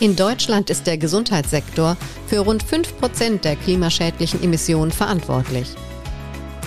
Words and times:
In 0.00 0.16
Deutschland 0.16 0.70
ist 0.70 0.88
der 0.88 0.98
Gesundheitssektor 0.98 1.96
für 2.26 2.40
rund 2.40 2.64
5% 2.64 3.42
der 3.42 3.54
klimaschädlichen 3.54 4.42
Emissionen 4.42 4.90
verantwortlich. 4.90 5.68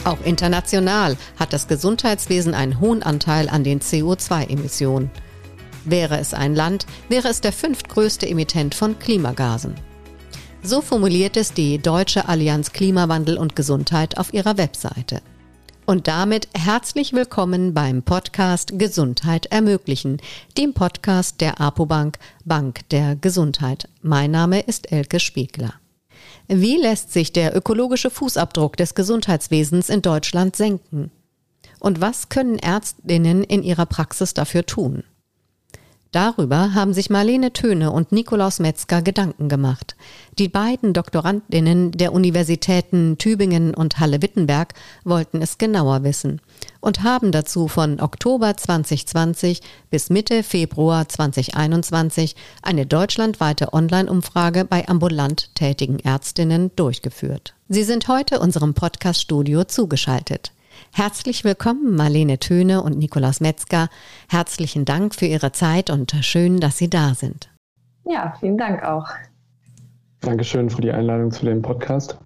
Auch 0.06 0.22
international 0.24 1.18
hat 1.38 1.52
das 1.52 1.68
Gesundheitswesen 1.68 2.54
einen 2.54 2.80
hohen 2.80 3.04
Anteil 3.04 3.50
an 3.50 3.66
den 3.66 3.82
CO2-Emissionen. 3.82 5.12
Wäre 5.84 6.18
es 6.20 6.34
ein 6.34 6.56
Land, 6.56 6.86
wäre 7.10 7.28
es 7.28 7.42
der 7.42 7.52
fünftgrößte 7.52 8.26
Emittent 8.30 8.74
von 8.74 8.98
Klimagasen. 8.98 9.76
So 10.64 10.82
formuliert 10.82 11.36
es 11.36 11.52
die 11.52 11.80
Deutsche 11.80 12.30
Allianz 12.30 12.72
Klimawandel 12.72 13.38
und 13.38 13.58
Gesundheit 13.58 14.18
auf 14.18 14.34
ihrer 14.34 14.58
Webseite. 14.58 15.22
Und 15.90 16.10
damit 16.10 16.50
herzlich 16.54 17.14
willkommen 17.14 17.74
beim 17.74 18.04
Podcast 18.04 18.78
Gesundheit 18.78 19.46
ermöglichen, 19.46 20.18
dem 20.58 20.74
Podcast 20.74 21.40
der 21.40 21.62
APOBank 21.62 22.20
Bank 22.44 22.82
der 22.90 23.16
Gesundheit. 23.16 23.88
Mein 24.02 24.32
Name 24.32 24.60
ist 24.60 24.92
Elke 24.92 25.22
Spiegler. 25.22 25.76
Wie 26.50 26.76
lässt 26.76 27.14
sich 27.14 27.32
der 27.32 27.56
ökologische 27.56 28.10
Fußabdruck 28.10 28.76
des 28.76 28.96
Gesundheitswesens 28.96 29.88
in 29.88 30.02
Deutschland 30.02 30.58
senken? 30.58 31.10
Und 31.80 32.02
was 32.02 32.28
können 32.28 32.60
Ärztinnen 32.60 33.46
in 33.46 33.64
ihrer 33.64 33.86
Praxis 33.86 34.34
dafür 34.34 34.66
tun? 34.66 35.06
Darüber 36.12 36.74
haben 36.74 36.94
sich 36.94 37.10
Marlene 37.10 37.54
Töne 37.54 37.92
und 37.92 38.12
Nikolaus 38.12 38.60
Metzger 38.60 39.02
Gedanken 39.02 39.50
gemacht. 39.50 39.96
Die 40.40 40.48
beiden 40.48 40.94
Doktorandinnen 40.94 41.92
der 41.92 42.14
Universitäten 42.14 43.18
Tübingen 43.18 43.74
und 43.74 44.00
Halle-Wittenberg 44.00 44.74
wollten 45.04 45.42
es 45.42 45.58
genauer 45.58 46.04
wissen 46.04 46.42
und 46.80 47.04
haben 47.04 47.32
dazu 47.32 47.68
von 47.68 48.00
Oktober 48.00 48.56
2020 48.56 49.62
bis 49.90 50.10
Mitte 50.10 50.44
Februar 50.44 51.10
2021 51.10 52.36
eine 52.62 52.86
deutschlandweite 52.86 53.74
Online-Umfrage 53.74 54.66
bei 54.66 54.88
ambulant 54.88 55.54
tätigen 55.56 56.00
Ärztinnen 56.00 56.72
durchgeführt. 56.76 57.54
Sie 57.68 57.84
sind 57.84 58.08
heute 58.08 58.40
unserem 58.40 58.74
Podcast-Studio 58.74 59.66
zugeschaltet. 59.66 60.52
Herzlich 60.98 61.44
willkommen, 61.44 61.96
Marlene 61.96 62.40
Töne 62.40 62.82
und 62.82 62.98
Nikolaus 62.98 63.40
Metzger. 63.40 63.88
Herzlichen 64.30 64.84
Dank 64.84 65.14
für 65.14 65.28
Ihre 65.28 65.52
Zeit 65.52 65.92
und 65.92 66.12
schön, 66.22 66.60
dass 66.60 66.80
Sie 66.80 66.90
da 66.90 67.14
sind. 67.14 67.52
Ja, 68.06 68.34
vielen 68.40 68.58
Dank 68.58 68.82
auch. 68.82 69.06
Dankeschön 70.22 70.72
für 70.72 70.82
die 70.82 70.90
Einladung 70.90 71.32
zu 71.32 71.46
dem 71.46 71.62
Podcast. 71.62 72.18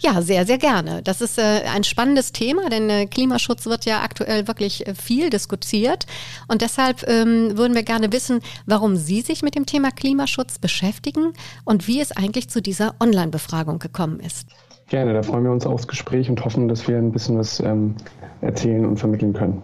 Ja, 0.00 0.20
sehr, 0.20 0.44
sehr 0.44 0.58
gerne. 0.58 1.00
Das 1.04 1.22
ist 1.22 1.38
äh, 1.38 1.62
ein 1.74 1.84
spannendes 1.84 2.32
Thema, 2.32 2.68
denn 2.68 2.90
äh, 2.90 3.06
Klimaschutz 3.06 3.64
wird 3.64 3.86
ja 3.86 4.02
aktuell 4.02 4.46
wirklich 4.46 4.86
äh, 4.86 4.94
viel 4.94 5.30
diskutiert. 5.30 6.04
Und 6.48 6.60
deshalb 6.60 7.08
ähm, 7.08 7.56
würden 7.56 7.74
wir 7.74 7.82
gerne 7.82 8.12
wissen, 8.12 8.40
warum 8.66 8.96
Sie 8.96 9.22
sich 9.22 9.40
mit 9.40 9.54
dem 9.54 9.64
Thema 9.64 9.90
Klimaschutz 9.90 10.58
beschäftigen 10.58 11.32
und 11.64 11.86
wie 11.86 12.02
es 12.02 12.12
eigentlich 12.12 12.50
zu 12.50 12.60
dieser 12.60 12.94
Online-Befragung 13.00 13.78
gekommen 13.78 14.20
ist. 14.20 14.46
Gerne, 14.88 15.14
da 15.14 15.22
freuen 15.22 15.44
wir 15.44 15.50
uns 15.50 15.66
aufs 15.66 15.88
Gespräch 15.88 16.30
und 16.30 16.44
hoffen, 16.44 16.68
dass 16.68 16.86
wir 16.86 16.96
ein 16.96 17.10
bisschen 17.10 17.38
was 17.38 17.60
ähm, 17.60 17.96
erzählen 18.40 18.84
und 18.86 18.98
vermitteln 18.98 19.32
können. 19.32 19.62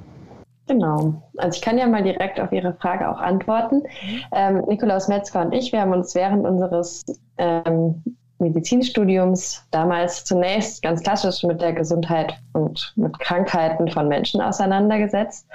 Genau. 0.66 1.22
Also 1.36 1.56
ich 1.56 1.62
kann 1.62 1.78
ja 1.78 1.86
mal 1.86 2.02
direkt 2.02 2.40
auf 2.40 2.52
Ihre 2.52 2.74
Frage 2.74 3.08
auch 3.08 3.18
antworten. 3.18 3.82
Ähm, 4.32 4.62
Nikolaus 4.68 5.08
Metzger 5.08 5.42
und 5.42 5.52
ich, 5.52 5.72
wir 5.72 5.80
haben 5.80 5.92
uns 5.92 6.14
während 6.14 6.46
unseres 6.46 7.04
ähm, 7.38 8.02
Medizinstudiums 8.42 9.64
damals 9.70 10.24
zunächst 10.24 10.82
ganz 10.82 11.02
klassisch 11.02 11.42
mit 11.44 11.62
der 11.62 11.72
Gesundheit 11.72 12.34
und 12.52 12.92
mit 12.96 13.18
Krankheiten 13.18 13.88
von 13.88 14.08
Menschen 14.08 14.40
auseinandergesetzt. 14.40 15.46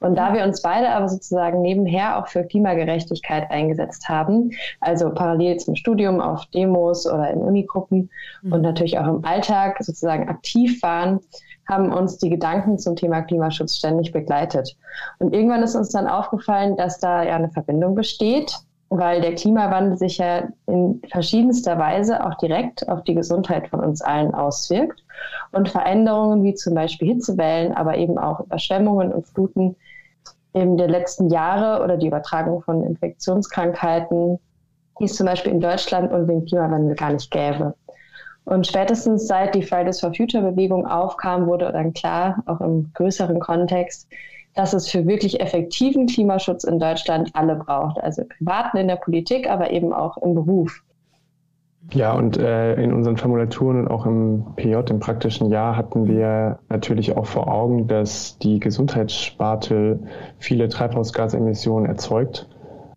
Und 0.00 0.16
da 0.16 0.32
wir 0.34 0.44
uns 0.44 0.62
beide 0.62 0.90
aber 0.90 1.08
sozusagen 1.08 1.62
nebenher 1.62 2.18
auch 2.18 2.28
für 2.28 2.44
Klimagerechtigkeit 2.44 3.50
eingesetzt 3.50 4.08
haben, 4.08 4.50
also 4.80 5.10
parallel 5.10 5.56
zum 5.56 5.74
Studium 5.74 6.20
auf 6.20 6.46
Demos 6.46 7.06
oder 7.06 7.30
in 7.30 7.40
Unigruppen 7.40 8.10
mhm. 8.42 8.52
und 8.52 8.62
natürlich 8.62 8.98
auch 8.98 9.08
im 9.08 9.24
Alltag 9.24 9.78
sozusagen 9.80 10.28
aktiv 10.28 10.82
waren, 10.82 11.20
haben 11.68 11.92
uns 11.92 12.18
die 12.18 12.28
Gedanken 12.28 12.78
zum 12.78 12.94
Thema 12.94 13.22
Klimaschutz 13.22 13.76
ständig 13.76 14.12
begleitet. 14.12 14.76
Und 15.18 15.34
irgendwann 15.34 15.62
ist 15.62 15.74
uns 15.74 15.88
dann 15.90 16.06
aufgefallen, 16.06 16.76
dass 16.76 16.98
da 16.98 17.22
ja 17.22 17.36
eine 17.36 17.50
Verbindung 17.50 17.94
besteht 17.94 18.54
weil 18.98 19.20
der 19.20 19.34
Klimawandel 19.34 19.98
sich 19.98 20.18
ja 20.18 20.48
in 20.66 21.02
verschiedenster 21.10 21.78
Weise 21.78 22.24
auch 22.24 22.34
direkt 22.36 22.88
auf 22.88 23.02
die 23.04 23.14
Gesundheit 23.14 23.68
von 23.68 23.80
uns 23.80 24.00
allen 24.00 24.34
auswirkt. 24.34 25.02
Und 25.52 25.68
Veränderungen 25.68 26.42
wie 26.42 26.54
zum 26.54 26.74
Beispiel 26.74 27.08
Hitzewellen, 27.08 27.72
aber 27.72 27.96
eben 27.96 28.18
auch 28.18 28.40
Überschwemmungen 28.40 29.12
und 29.12 29.26
Fluten 29.26 29.76
in 30.52 30.76
der 30.76 30.88
letzten 30.88 31.30
Jahre 31.30 31.82
oder 31.82 31.96
die 31.96 32.06
Übertragung 32.06 32.62
von 32.62 32.84
Infektionskrankheiten, 32.84 34.38
die 35.00 35.04
es 35.04 35.14
zum 35.14 35.26
Beispiel 35.26 35.52
in 35.52 35.60
Deutschland 35.60 36.12
und 36.12 36.28
den 36.28 36.44
Klimawandel 36.44 36.94
gar 36.94 37.12
nicht 37.12 37.30
gäbe. 37.30 37.74
Und 38.44 38.66
spätestens 38.66 39.26
seit 39.26 39.54
die 39.54 39.62
Fridays 39.62 40.00
for 40.00 40.12
Future 40.14 40.50
Bewegung 40.50 40.86
aufkam, 40.86 41.46
wurde 41.46 41.72
dann 41.72 41.92
klar, 41.94 42.42
auch 42.46 42.60
im 42.60 42.90
größeren 42.94 43.40
Kontext, 43.40 44.08
dass 44.54 44.72
es 44.72 44.88
für 44.88 45.06
wirklich 45.06 45.40
effektiven 45.40 46.06
Klimaschutz 46.06 46.64
in 46.64 46.78
Deutschland 46.78 47.30
alle 47.34 47.56
braucht. 47.56 48.00
Also 48.00 48.22
privaten 48.38 48.76
in 48.78 48.88
der 48.88 48.96
Politik, 48.96 49.48
aber 49.48 49.70
eben 49.70 49.92
auch 49.92 50.16
im 50.18 50.34
Beruf. 50.34 50.82
Ja, 51.92 52.14
und 52.14 52.38
äh, 52.38 52.74
in 52.82 52.94
unseren 52.94 53.16
Formulaturen 53.16 53.80
und 53.80 53.88
auch 53.88 54.06
im 54.06 54.44
PJ, 54.56 54.74
im 54.88 55.00
praktischen 55.00 55.50
Jahr, 55.50 55.76
hatten 55.76 56.06
wir 56.06 56.58
natürlich 56.70 57.16
auch 57.16 57.26
vor 57.26 57.52
Augen, 57.52 57.88
dass 57.88 58.38
die 58.38 58.58
Gesundheitssparte 58.58 60.00
viele 60.38 60.68
Treibhausgasemissionen 60.68 61.86
erzeugt. 61.86 62.48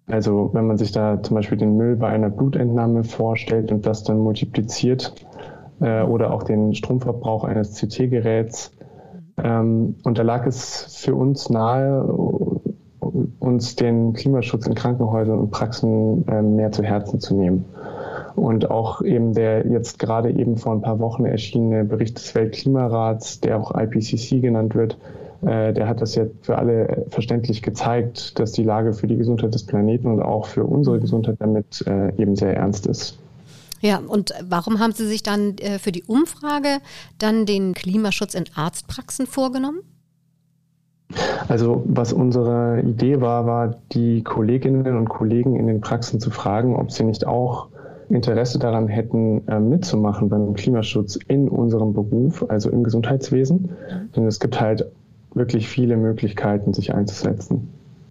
Also 0.08 0.52
wenn 0.54 0.68
man 0.68 0.78
sich 0.78 0.94
da 0.94 1.22
zum 1.22 1.36
Beispiel 1.36 1.58
den 1.58 1.76
Müll 1.76 1.98
bei 1.98 2.08
einer 2.08 2.30
Blutentnahme 2.30 3.04
vorstellt 3.04 3.72
und 3.74 3.86
das 3.86 4.04
dann 4.06 4.20
multipliziert 4.20 5.14
äh, 5.82 6.04
oder 6.04 6.34
auch 6.34 6.44
den 6.44 6.74
Stromverbrauch 6.74 7.44
eines 7.44 7.76
CT-Geräts, 7.76 8.77
ähm, 9.44 9.96
und 10.04 10.18
da 10.18 10.24
lag 10.24 10.46
es 10.46 10.96
für 10.96 11.16
uns 11.16 11.50
nahe, 11.50 12.04
uns 13.40 13.76
den 13.76 14.14
Klimaschutz 14.14 14.68
in 14.68 14.76
Krankenhäusern 14.76 15.40
und 15.40 15.52
Praxen 15.52 16.28
äh, 16.28 16.42
mehr 16.42 16.72
zu 16.72 16.84
Herzen 16.84 17.20
zu 17.20 17.36
nehmen. 17.36 17.66
Und 18.36 18.70
auch 18.70 19.02
eben 19.02 19.34
der 19.34 19.66
jetzt 19.68 20.00
gerade 20.00 20.30
eben 20.30 20.58
vor 20.58 20.74
ein 20.74 20.82
paar 20.82 21.00
Wochen 21.00 21.26
erschienene 21.26 21.86
Bericht 21.86 22.18
des 22.18 22.36
Weltklimarats, 22.36 23.42
der 23.42 23.60
auch 23.60 23.74
IPCC 23.74 24.42
genannt 24.42 24.76
wird, 24.76 24.98
äh, 25.42 25.74
der 25.74 25.88
hat 25.88 26.02
das 26.02 26.16
ja 26.16 26.26
für 26.42 26.58
alle 26.58 27.06
verständlich 27.10 27.62
gezeigt, 27.62 28.40
dass 28.40 28.52
die 28.52 28.64
Lage 28.64 28.94
für 28.94 29.08
die 29.08 29.18
Gesundheit 29.18 29.54
des 29.54 29.66
Planeten 29.66 30.08
und 30.08 30.22
auch 30.22 30.46
für 30.46 30.64
unsere 30.64 31.00
Gesundheit 31.00 31.38
damit 31.40 31.84
äh, 31.88 32.10
eben 32.22 32.36
sehr 32.36 32.56
ernst 32.56 32.88
ist. 32.88 33.20
Ja, 33.82 34.00
und 34.00 34.34
warum 34.42 34.80
haben 34.80 34.94
Sie 34.94 35.08
sich 35.08 35.24
dann 35.24 35.58
äh, 35.58 35.80
für 35.80 35.92
die 35.92 36.04
Umfrage 36.04 36.80
dann 37.18 37.46
den 37.46 37.74
Klimaschutz 37.74 38.34
in 38.34 38.46
Arztpraxen 38.56 39.28
vorgenommen? 39.28 39.82
Also 41.48 41.84
was 41.86 42.12
unsere 42.12 42.82
Idee 42.82 43.22
war, 43.22 43.46
war 43.46 43.76
die 43.94 44.24
Kolleginnen 44.24 44.98
und 44.98 45.08
Kollegen 45.08 45.56
in 45.56 45.68
den 45.68 45.80
Praxen 45.80 46.20
zu 46.20 46.32
fragen, 46.32 46.76
ob 46.76 46.92
sie 46.92 47.04
nicht 47.04 47.26
auch 47.26 47.70
Interesse 48.10 48.60
daran 48.60 48.88
hätten, 48.88 49.48
äh, 49.48 49.60
mitzumachen 49.60 50.30
beim 50.30 50.54
Klimaschutz 50.54 51.18
in 51.28 51.50
unserem 51.50 51.94
Beruf, 51.94 52.46
also 52.50 52.70
im 52.70 52.84
Gesundheitswesen. 52.84 53.62
Mhm. 53.62 54.12
Denn 54.16 54.26
es 54.26 54.40
gibt 54.40 54.60
halt 54.60 54.86
wirklich 55.34 55.68
viele 55.68 55.98
Möglichkeiten, 55.98 56.74
sich 56.74 56.94
einzusetzen. 56.94 57.70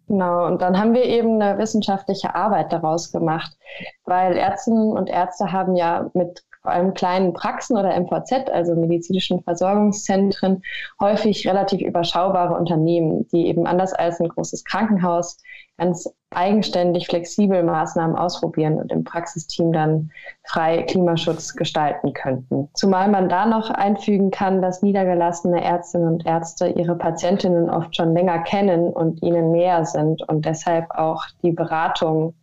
Genau, 0.09 0.47
und 0.47 0.62
dann 0.62 0.78
haben 0.78 0.94
wir 0.94 1.05
eben 1.05 1.41
eine 1.43 1.59
wissenschaftliche 1.59 2.34
Arbeit 2.34 2.72
daraus 2.72 3.11
gemacht, 3.11 3.56
weil 4.05 4.37
Ärztinnen 4.37 4.93
und 4.97 5.09
Ärzte 5.09 5.50
haben 5.50 5.75
ja 5.75 6.09
mit 6.15 6.44
vor 6.66 6.72
allem 6.72 6.94
kleinen 6.94 7.32
Praxen 7.32 7.77
oder 7.77 7.97
MVZ, 7.97 8.50
also 8.50 8.75
medizinischen 8.75 9.41
Versorgungszentren, 9.44 10.62
häufig 11.00 11.47
relativ 11.47 11.81
überschaubare 11.81 12.54
Unternehmen, 12.59 13.28
die 13.28 13.47
eben 13.47 13.69
anders 13.69 13.93
als 13.93 14.19
ein 14.21 14.27
großes 14.27 14.65
Krankenhaus 14.65 15.38
ganz 15.78 16.12
eigenständig 16.31 17.06
flexibel 17.06 17.63
Maßnahmen 17.63 18.16
ausprobieren 18.16 18.78
und 18.78 18.91
im 18.91 19.04
Praxisteam 19.04 19.72
dann 19.72 20.10
frei 20.42 20.83
Klimaschutz 20.83 21.54
gestalten 21.54 22.15
könnten. 22.15 22.69
Zumal 22.74 23.09
man 23.09 23.28
da 23.28 23.47
noch 23.47 23.71
einfügen 23.71 24.33
kann, 24.33 24.60
dass 24.60 24.83
niedergelassene 24.83 25.62
Ärztinnen 25.62 26.09
und 26.09 26.27
Ärzte 26.27 26.66
ihre 26.66 26.97
Patientinnen 26.97 27.71
oft 27.71 27.95
schon 27.95 28.12
länger 28.12 28.41
kennen 28.41 28.92
und 28.92 29.22
ihnen 29.22 29.53
näher 29.53 29.84
sind 29.84 30.28
und 30.28 30.45
deshalb 30.45 30.91
auch 30.91 31.22
die 31.45 31.53
Beratung 31.53 32.34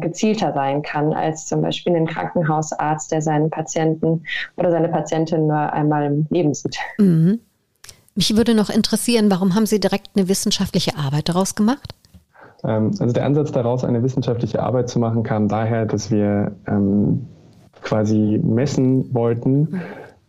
gezielter 0.00 0.52
sein 0.54 0.82
kann 0.82 1.12
als 1.12 1.46
zum 1.46 1.60
Beispiel 1.60 1.94
ein 1.94 2.06
Krankenhausarzt, 2.06 3.12
der 3.12 3.22
seinen 3.22 3.50
Patienten 3.50 4.24
oder 4.56 4.70
seine 4.70 4.88
Patientin 4.88 5.46
nur 5.46 5.72
einmal 5.72 6.06
im 6.06 6.26
Leben 6.30 6.54
sieht. 6.54 6.78
Mhm. 6.98 7.40
Mich 8.14 8.34
würde 8.34 8.54
noch 8.54 8.70
interessieren, 8.70 9.30
warum 9.30 9.54
haben 9.54 9.66
Sie 9.66 9.78
direkt 9.78 10.10
eine 10.16 10.28
wissenschaftliche 10.28 10.96
Arbeit 10.96 11.28
daraus 11.28 11.54
gemacht? 11.54 11.94
Ähm, 12.64 12.92
also 12.98 13.12
der 13.12 13.26
Ansatz 13.26 13.52
daraus, 13.52 13.84
eine 13.84 14.02
wissenschaftliche 14.02 14.62
Arbeit 14.62 14.88
zu 14.88 14.98
machen, 14.98 15.22
kam 15.22 15.48
daher, 15.48 15.84
dass 15.84 16.10
wir 16.10 16.56
ähm, 16.66 17.26
quasi 17.82 18.40
messen 18.42 19.12
wollten, 19.14 19.60
mhm. 19.60 19.80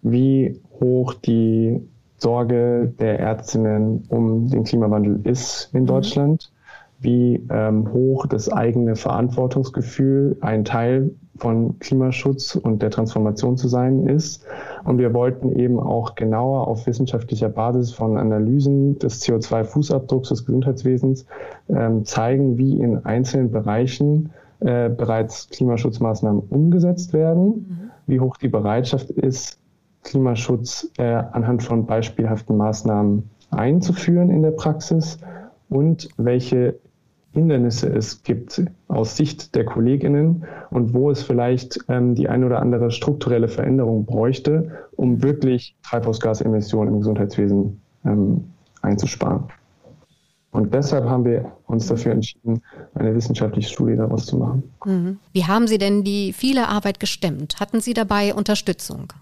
wie 0.02 0.62
hoch 0.82 1.14
die 1.14 1.82
Sorge 2.18 2.94
der 3.00 3.20
Ärztinnen 3.20 4.04
um 4.10 4.50
den 4.50 4.64
Klimawandel 4.66 5.22
ist 5.24 5.70
in 5.74 5.84
mhm. 5.84 5.88
Deutschland 5.88 6.52
wie 7.00 7.46
ähm, 7.50 7.92
hoch 7.92 8.26
das 8.26 8.52
eigene 8.52 8.96
Verantwortungsgefühl 8.96 10.38
ein 10.42 10.66
Teil 10.66 11.12
von 11.38 11.78
Klimaschutz 11.80 12.56
und 12.56 12.82
der 12.82 12.90
Transformation 12.90 13.58
zu 13.58 13.68
sein 13.68 14.08
ist. 14.08 14.44
Und 14.84 14.98
wir 14.98 15.14
wollten 15.14 15.52
eben 15.52 15.80
auch 15.80 16.16
genauer 16.16 16.68
auf 16.68 16.88
wissenschaftlicher 16.88 17.50
Basis 17.50 17.92
von 17.92 18.18
Analysen 18.18 18.98
des 19.00 19.22
CO2-Fußabdrucks 19.24 20.30
des 20.30 20.46
Gesundheitswesens 20.46 21.26
ähm, 21.70 22.06
zeigen, 22.06 22.58
wie 22.58 22.80
in 22.80 23.06
einzelnen 23.06 23.52
Bereichen 23.52 24.32
äh, 24.60 24.90
bereits 24.90 25.50
Klimaschutzmaßnahmen 25.50 26.42
umgesetzt 26.50 27.14
werden, 27.14 27.46
mhm. 27.48 27.92
wie 28.08 28.20
hoch 28.20 28.38
die 28.38 28.48
Bereitschaft 28.48 29.12
ist, 29.12 29.60
Klimaschutz 30.04 30.90
äh, 30.98 31.04
anhand 31.04 31.62
von 31.64 31.86
beispielhaften 31.86 32.58
Maßnahmen 32.58 33.30
einzuführen 33.52 34.30
in 34.30 34.42
der 34.42 34.52
Praxis 34.52 35.20
und 35.70 36.10
welche 36.18 36.80
Hindernisse 37.32 37.88
es 37.90 38.24
gibt 38.24 38.64
aus 38.88 39.16
Sicht 39.16 39.56
der 39.56 39.66
Kolleginnen 39.66 40.46
und 40.72 40.94
wo 40.94 41.12
es 41.12 41.22
vielleicht 41.22 41.80
ähm, 41.88 42.16
die 42.16 42.30
eine 42.30 42.46
oder 42.46 42.62
andere 42.62 42.92
strukturelle 42.92 43.48
Veränderung 43.48 44.06
bräuchte, 44.06 44.88
um 44.96 45.22
wirklich 45.22 45.76
Treibhausgasemissionen 45.84 46.94
im 46.94 47.00
Gesundheitswesen 47.00 47.82
ähm, 48.06 48.46
einzusparen. 48.82 49.44
Und 50.52 50.74
deshalb 50.74 51.06
haben 51.06 51.26
wir 51.26 51.52
uns 51.68 51.88
dafür 51.88 52.14
entschieden, 52.14 52.64
eine 52.96 53.14
wissenschaftliche 53.14 53.70
Studie 53.70 53.96
daraus 53.96 54.26
zu 54.26 54.38
machen. 54.38 54.64
Mhm. 54.86 55.20
Wie 55.32 55.46
haben 55.46 55.68
Sie 55.68 55.78
denn 55.78 56.04
die 56.04 56.34
viele 56.34 56.68
Arbeit 56.68 57.00
gestemmt? 57.00 57.60
Hatten 57.60 57.82
Sie 57.82 57.94
dabei 57.94 58.34
Unterstützung? 58.34 59.14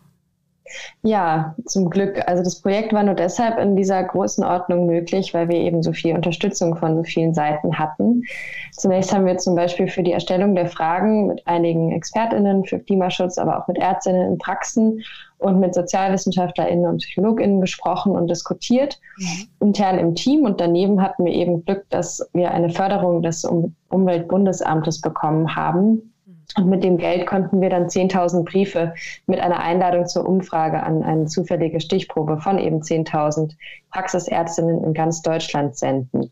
Ja, 1.04 1.56
zum 1.66 1.90
Glück. 1.90 2.28
Also 2.28 2.44
das 2.44 2.62
Projekt 2.62 2.92
war 2.92 3.04
nur 3.04 3.14
deshalb 3.14 3.60
in 3.60 3.76
dieser 3.76 4.04
Größenordnung 4.04 4.88
möglich, 4.88 5.34
weil 5.34 5.48
wir 5.48 5.58
eben 5.58 5.84
so 5.84 5.94
viel 5.94 6.16
Unterstützung 6.16 6.76
von 6.76 6.96
so 6.98 7.04
vielen 7.04 7.34
Seiten 7.34 7.78
hatten. 7.78 8.24
Zunächst 8.72 9.14
haben 9.14 9.26
wir 9.26 9.38
zum 9.38 9.56
Beispiel 9.56 9.88
für 9.88 10.02
die 10.02 10.12
Erstellung 10.12 10.56
der 10.56 10.68
Fragen 10.68 11.28
mit 11.28 11.46
einigen 11.46 11.92
ExpertInnen 11.92 12.66
für 12.66 12.80
Klimaschutz, 12.80 13.38
aber 13.38 13.60
auch 13.60 13.68
mit 13.68 13.78
ÄrztInnen 13.78 14.34
in 14.34 14.38
Praxen 14.40 15.04
und 15.38 15.60
mit 15.60 15.76
SozialwissenschaftlerInnen 15.76 16.86
und 16.86 16.98
PsychologInnen 16.98 17.62
gesprochen 17.62 18.14
und 18.14 18.28
diskutiert, 18.28 19.00
mhm. 19.18 19.48
intern 19.68 20.00
im 20.00 20.16
Team. 20.16 20.46
Und 20.46 20.60
daneben 20.60 21.02
hatten 21.02 21.26
wir 21.26 21.34
eben 21.34 21.64
Glück, 21.66 21.86
dass 21.90 22.28
wir 22.34 22.52
eine 22.52 22.70
Förderung 22.70 23.22
des 23.22 23.46
Umweltbundesamtes 23.90 25.02
bekommen 25.02 25.56
haben, 25.56 26.14
und 26.58 26.70
mit 26.70 26.84
dem 26.84 26.98
Geld 26.98 27.28
konnten 27.28 27.62
wir 27.62 27.70
dann 27.70 27.88
10.000 27.88 28.46
Briefe 28.46 28.94
mit 29.28 29.40
einer 29.40 29.60
Einladung 29.60 30.08
zur 30.08 30.28
Umfrage 30.28 30.82
an 30.82 31.04
eine 31.04 31.26
zufällige 31.26 31.82
Stichprobe 31.82 32.40
von 32.40 32.60
eben 32.60 32.82
10.000 32.82 33.56
Praxisärztinnen 33.92 34.84
in 34.84 34.94
ganz 34.94 35.22
Deutschland 35.22 35.78
senden. 35.78 36.32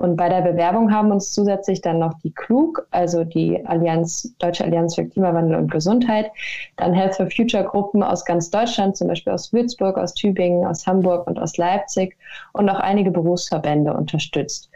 Und 0.00 0.16
bei 0.16 0.30
der 0.30 0.40
Bewerbung 0.40 0.92
haben 0.94 1.12
uns 1.12 1.32
zusätzlich 1.32 1.82
dann 1.82 1.98
noch 1.98 2.14
die 2.24 2.32
KLUG, 2.32 2.86
also 2.90 3.22
die 3.22 3.64
Allianz, 3.66 4.34
Deutsche 4.38 4.64
Allianz 4.64 4.94
für 4.94 5.04
Klimawandel 5.04 5.58
und 5.58 5.70
Gesundheit, 5.70 6.30
dann 6.76 6.94
Health 6.94 7.16
for 7.16 7.30
Future 7.30 7.64
Gruppen 7.64 8.02
aus 8.02 8.24
ganz 8.24 8.48
Deutschland, 8.48 8.96
zum 8.96 9.08
Beispiel 9.08 9.34
aus 9.34 9.52
Würzburg, 9.52 9.98
aus 9.98 10.14
Tübingen, 10.14 10.64
aus 10.64 10.86
Hamburg 10.86 11.26
und 11.26 11.38
aus 11.38 11.58
Leipzig 11.58 12.16
und 12.54 12.70
auch 12.70 12.80
einige 12.80 13.10
Berufsverbände 13.10 13.92
unterstützt. 13.92 14.70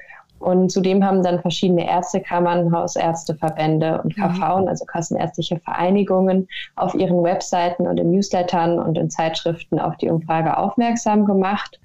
Und 0.44 0.68
zudem 0.68 1.02
haben 1.02 1.22
dann 1.22 1.40
verschiedene 1.40 1.88
Ärztekammern, 1.88 2.70
Hausärzteverbände 2.70 4.02
und 4.02 4.14
KV, 4.14 4.60
mhm. 4.60 4.68
also 4.68 4.84
kassenärztliche 4.84 5.58
Vereinigungen, 5.60 6.46
auf 6.76 6.94
ihren 6.94 7.22
Webseiten 7.24 7.86
und 7.86 7.98
in 7.98 8.10
Newslettern 8.10 8.78
und 8.78 8.98
in 8.98 9.08
Zeitschriften 9.08 9.78
auf 9.78 9.96
die 9.96 10.10
Umfrage 10.10 10.58
aufmerksam 10.58 11.24
gemacht. 11.24 11.80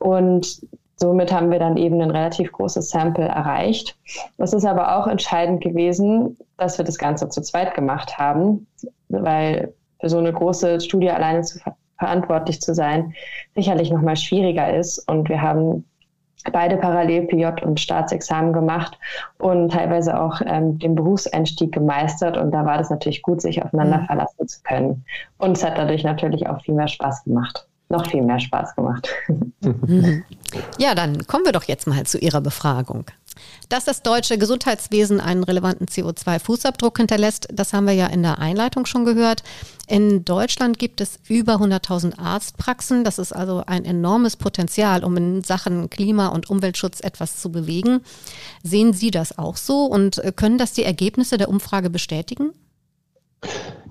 Und 0.00 0.60
somit 0.96 1.32
haben 1.32 1.50
wir 1.50 1.58
dann 1.58 1.78
eben 1.78 2.02
ein 2.02 2.10
relativ 2.10 2.52
großes 2.52 2.90
Sample 2.90 3.24
erreicht. 3.24 3.96
Es 4.36 4.52
ist 4.52 4.66
aber 4.66 4.98
auch 4.98 5.06
entscheidend 5.06 5.62
gewesen, 5.62 6.36
dass 6.58 6.76
wir 6.76 6.84
das 6.84 6.98
Ganze 6.98 7.30
zu 7.30 7.40
zweit 7.40 7.72
gemacht 7.72 8.18
haben, 8.18 8.66
weil 9.08 9.72
für 9.98 10.10
so 10.10 10.18
eine 10.18 10.34
große 10.34 10.78
Studie 10.82 11.10
alleine 11.10 11.40
zu 11.40 11.58
ver 11.58 11.74
verantwortlich 11.96 12.60
zu 12.60 12.74
sein 12.74 13.14
sicherlich 13.54 13.90
nochmal 13.90 14.16
schwieriger 14.16 14.74
ist. 14.76 14.98
Und 15.08 15.28
wir 15.28 15.40
haben 15.40 15.84
beide 16.52 16.76
parallel 16.76 17.26
PJ 17.26 17.46
und 17.62 17.80
Staatsexamen 17.80 18.52
gemacht 18.52 18.98
und 19.38 19.72
teilweise 19.72 20.20
auch 20.20 20.40
ähm, 20.44 20.78
den 20.78 20.94
Berufseinstieg 20.94 21.72
gemeistert. 21.72 22.36
Und 22.36 22.50
da 22.52 22.64
war 22.64 22.78
das 22.78 22.90
natürlich 22.90 23.22
gut, 23.22 23.40
sich 23.40 23.62
aufeinander 23.62 23.98
mhm. 23.98 24.06
verlassen 24.06 24.48
zu 24.48 24.60
können. 24.62 25.04
Und 25.38 25.56
es 25.56 25.64
hat 25.64 25.78
dadurch 25.78 26.04
natürlich 26.04 26.46
auch 26.48 26.62
viel 26.62 26.74
mehr 26.74 26.88
Spaß 26.88 27.24
gemacht. 27.24 27.66
Noch 27.88 28.06
viel 28.06 28.22
mehr 28.22 28.40
Spaß 28.40 28.74
gemacht. 28.74 29.08
Mhm. 29.64 30.22
Ja, 30.76 30.94
dann 30.94 31.26
kommen 31.26 31.46
wir 31.46 31.52
doch 31.52 31.64
jetzt 31.64 31.86
mal 31.86 32.04
zu 32.04 32.18
Ihrer 32.18 32.42
Befragung. 32.42 33.06
Dass 33.68 33.84
das 33.84 34.02
deutsche 34.02 34.38
Gesundheitswesen 34.38 35.20
einen 35.20 35.44
relevanten 35.44 35.86
CO2-Fußabdruck 35.86 36.98
hinterlässt, 36.98 37.48
das 37.52 37.72
haben 37.72 37.86
wir 37.86 37.94
ja 37.94 38.06
in 38.06 38.22
der 38.22 38.38
Einleitung 38.38 38.86
schon 38.86 39.04
gehört. 39.04 39.42
In 39.86 40.24
Deutschland 40.24 40.78
gibt 40.78 41.00
es 41.00 41.18
über 41.28 41.56
100.000 41.56 42.18
Arztpraxen. 42.18 43.04
Das 43.04 43.18
ist 43.18 43.32
also 43.32 43.62
ein 43.66 43.84
enormes 43.84 44.36
Potenzial, 44.36 45.04
um 45.04 45.16
in 45.16 45.42
Sachen 45.42 45.90
Klima- 45.90 46.28
und 46.28 46.48
Umweltschutz 46.48 47.00
etwas 47.00 47.40
zu 47.40 47.50
bewegen. 47.50 48.00
Sehen 48.62 48.92
Sie 48.92 49.10
das 49.10 49.38
auch 49.38 49.56
so 49.56 49.84
und 49.84 50.22
können 50.36 50.58
das 50.58 50.72
die 50.72 50.84
Ergebnisse 50.84 51.36
der 51.36 51.48
Umfrage 51.48 51.90
bestätigen? 51.90 52.52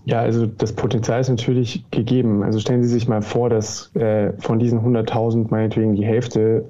Ja, 0.06 0.20
also 0.20 0.46
das 0.46 0.74
Potenzial 0.74 1.22
ist 1.22 1.30
natürlich 1.30 1.86
gegeben. 1.92 2.44
Also 2.44 2.60
stellen 2.60 2.84
Sie 2.84 2.90
sich 2.90 3.08
mal 3.08 3.22
vor, 3.22 3.50
dass 3.50 3.96
äh, 3.96 4.34
von 4.40 4.60
diesen 4.60 4.80
100.000 4.80 5.48
meinetwegen 5.50 5.96
die 5.96 6.06
Hälfte 6.06 6.66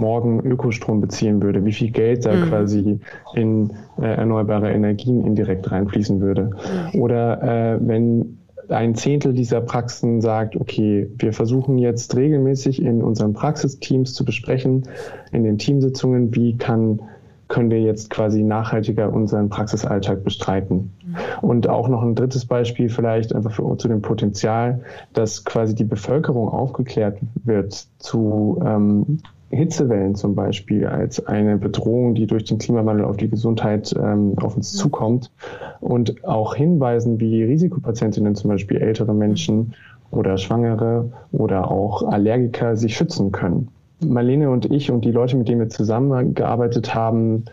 morgen 0.00 0.40
Ökostrom 0.40 1.00
beziehen 1.00 1.42
würde, 1.42 1.64
wie 1.64 1.72
viel 1.72 1.90
Geld 1.90 2.26
da 2.26 2.32
mhm. 2.32 2.48
quasi 2.48 3.00
in 3.34 3.70
äh, 4.00 4.06
erneuerbare 4.06 4.72
Energien 4.72 5.24
indirekt 5.24 5.70
reinfließen 5.70 6.20
würde. 6.20 6.50
Mhm. 6.92 7.00
Oder 7.00 7.42
äh, 7.42 7.78
wenn 7.80 8.38
ein 8.68 8.94
Zehntel 8.94 9.32
dieser 9.32 9.60
Praxen 9.60 10.20
sagt, 10.20 10.56
okay, 10.56 11.10
wir 11.18 11.32
versuchen 11.32 11.78
jetzt 11.78 12.16
regelmäßig 12.16 12.82
in 12.82 13.02
unseren 13.02 13.32
Praxisteams 13.32 14.14
zu 14.14 14.24
besprechen, 14.24 14.88
in 15.32 15.44
den 15.44 15.58
Teamsitzungen, 15.58 16.34
wie 16.34 16.56
kann 16.56 17.00
können 17.50 17.70
wir 17.70 17.82
jetzt 17.82 18.08
quasi 18.10 18.42
nachhaltiger 18.42 19.12
unseren 19.12 19.50
Praxisalltag 19.50 20.24
bestreiten. 20.24 20.92
Mhm. 21.04 21.16
Und 21.42 21.68
auch 21.68 21.88
noch 21.88 22.02
ein 22.02 22.14
drittes 22.14 22.46
Beispiel 22.46 22.88
vielleicht 22.88 23.34
einfach 23.34 23.50
für, 23.50 23.76
zu 23.76 23.88
dem 23.88 24.00
Potenzial, 24.00 24.82
dass 25.12 25.44
quasi 25.44 25.74
die 25.74 25.84
Bevölkerung 25.84 26.48
aufgeklärt 26.48 27.18
wird 27.44 27.86
zu 27.98 28.62
ähm, 28.64 29.18
Hitzewellen 29.50 30.14
zum 30.14 30.34
Beispiel 30.34 30.86
als 30.86 31.26
eine 31.26 31.58
Bedrohung, 31.58 32.14
die 32.14 32.26
durch 32.26 32.44
den 32.44 32.58
Klimawandel 32.58 33.04
auf 33.04 33.16
die 33.16 33.28
Gesundheit 33.28 33.92
ähm, 34.00 34.34
auf 34.40 34.56
uns 34.56 34.72
zukommt 34.72 35.30
und 35.80 36.24
auch 36.24 36.54
hinweisen, 36.54 37.18
wie 37.18 37.42
Risikopatientinnen 37.42 38.36
zum 38.36 38.50
Beispiel 38.50 38.78
ältere 38.78 39.12
Menschen 39.12 39.74
oder 40.12 40.38
Schwangere 40.38 41.12
oder 41.32 41.70
auch 41.70 42.02
Allergiker 42.04 42.76
sich 42.76 42.96
schützen 42.96 43.32
können. 43.32 43.68
Marlene 44.04 44.50
und 44.50 44.70
ich 44.70 44.90
und 44.90 45.04
die 45.04 45.12
Leute, 45.12 45.36
mit 45.36 45.48
denen 45.48 45.60
wir 45.60 45.68
zusammengearbeitet 45.68 46.94
haben, 46.94 47.44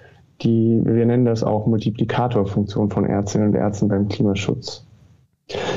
die, 0.42 0.82
wir 0.84 1.06
nennen 1.06 1.26
das 1.26 1.44
auch 1.44 1.66
Multiplikatorfunktion 1.66 2.90
von 2.90 3.06
Ärztinnen 3.06 3.50
und 3.50 3.56
Ärzten 3.56 3.88
beim 3.88 4.08
Klimaschutz. 4.08 4.87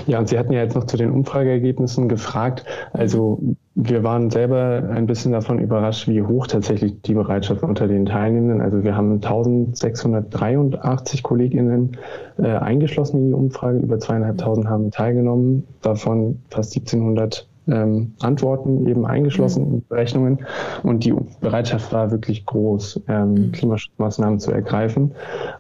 Ja, 0.07 0.19
und 0.19 0.29
Sie 0.29 0.39
hatten 0.39 0.53
ja 0.53 0.61
jetzt 0.61 0.75
noch 0.75 0.85
zu 0.85 0.97
den 0.97 1.13
Umfrageergebnissen 1.13 2.09
gefragt. 2.09 2.65
Also 2.93 3.41
wir 3.77 4.03
waren 4.03 4.31
selber 4.31 4.89
ein 4.91 5.07
bisschen 5.07 5.31
davon 5.33 5.61
überrascht, 5.61 6.09
wie 6.09 6.23
hoch 6.23 6.49
tatsächlich 6.49 7.01
die 7.03 7.15
Bereitschaft 7.15 7.63
unter 7.63 7.87
den 7.87 8.07
Teilnehmenden. 8.07 8.61
Also 8.61 8.83
wir 8.83 8.97
haben 8.97 9.13
1683 9.15 11.23
Kolleginnen 11.23 11.97
äh, 12.39 12.49
eingeschlossen 12.49 13.19
in 13.19 13.29
die 13.29 13.35
Umfrage. 13.35 13.79
Über 13.79 14.01
zweieinhalbtausend 14.01 14.69
haben 14.69 14.91
teilgenommen, 14.91 15.69
davon 15.83 16.43
fast 16.49 16.75
1700 16.75 17.47
ähm, 17.71 18.15
Antworten 18.21 18.87
eben 18.87 19.07
eingeschlossen 19.07 19.69
mhm. 19.69 19.75
in 19.75 19.87
Berechnungen. 19.89 20.47
Und 20.83 21.05
die 21.05 21.15
Bereitschaft 21.41 21.93
war 21.93 22.11
wirklich 22.11 22.47
groß, 22.47 23.03
ähm, 23.09 23.35
mhm. 23.35 23.53
Klimaschutzmaßnahmen 23.53 24.41
zu 24.41 24.53
ergreifen. 24.53 25.13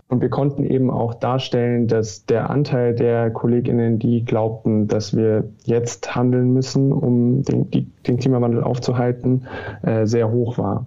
Und 0.08 0.20
wir 0.20 0.28
konnten 0.28 0.64
eben 0.64 0.90
auch 0.90 1.14
darstellen, 1.14 1.86
dass 1.86 2.26
der 2.26 2.50
Anteil 2.50 2.94
der 2.94 3.30
KollegInnen, 3.30 3.98
die 3.98 4.24
glaubten, 4.24 4.88
dass 4.88 5.16
wir 5.16 5.44
jetzt 5.64 6.14
handeln 6.14 6.52
müssen, 6.52 6.92
um 6.92 7.42
den, 7.42 7.70
die, 7.70 7.86
den 8.06 8.18
Klimawandel 8.18 8.62
aufzuhalten, 8.62 9.46
äh, 9.82 10.06
sehr 10.06 10.30
hoch 10.30 10.58
war. 10.58 10.84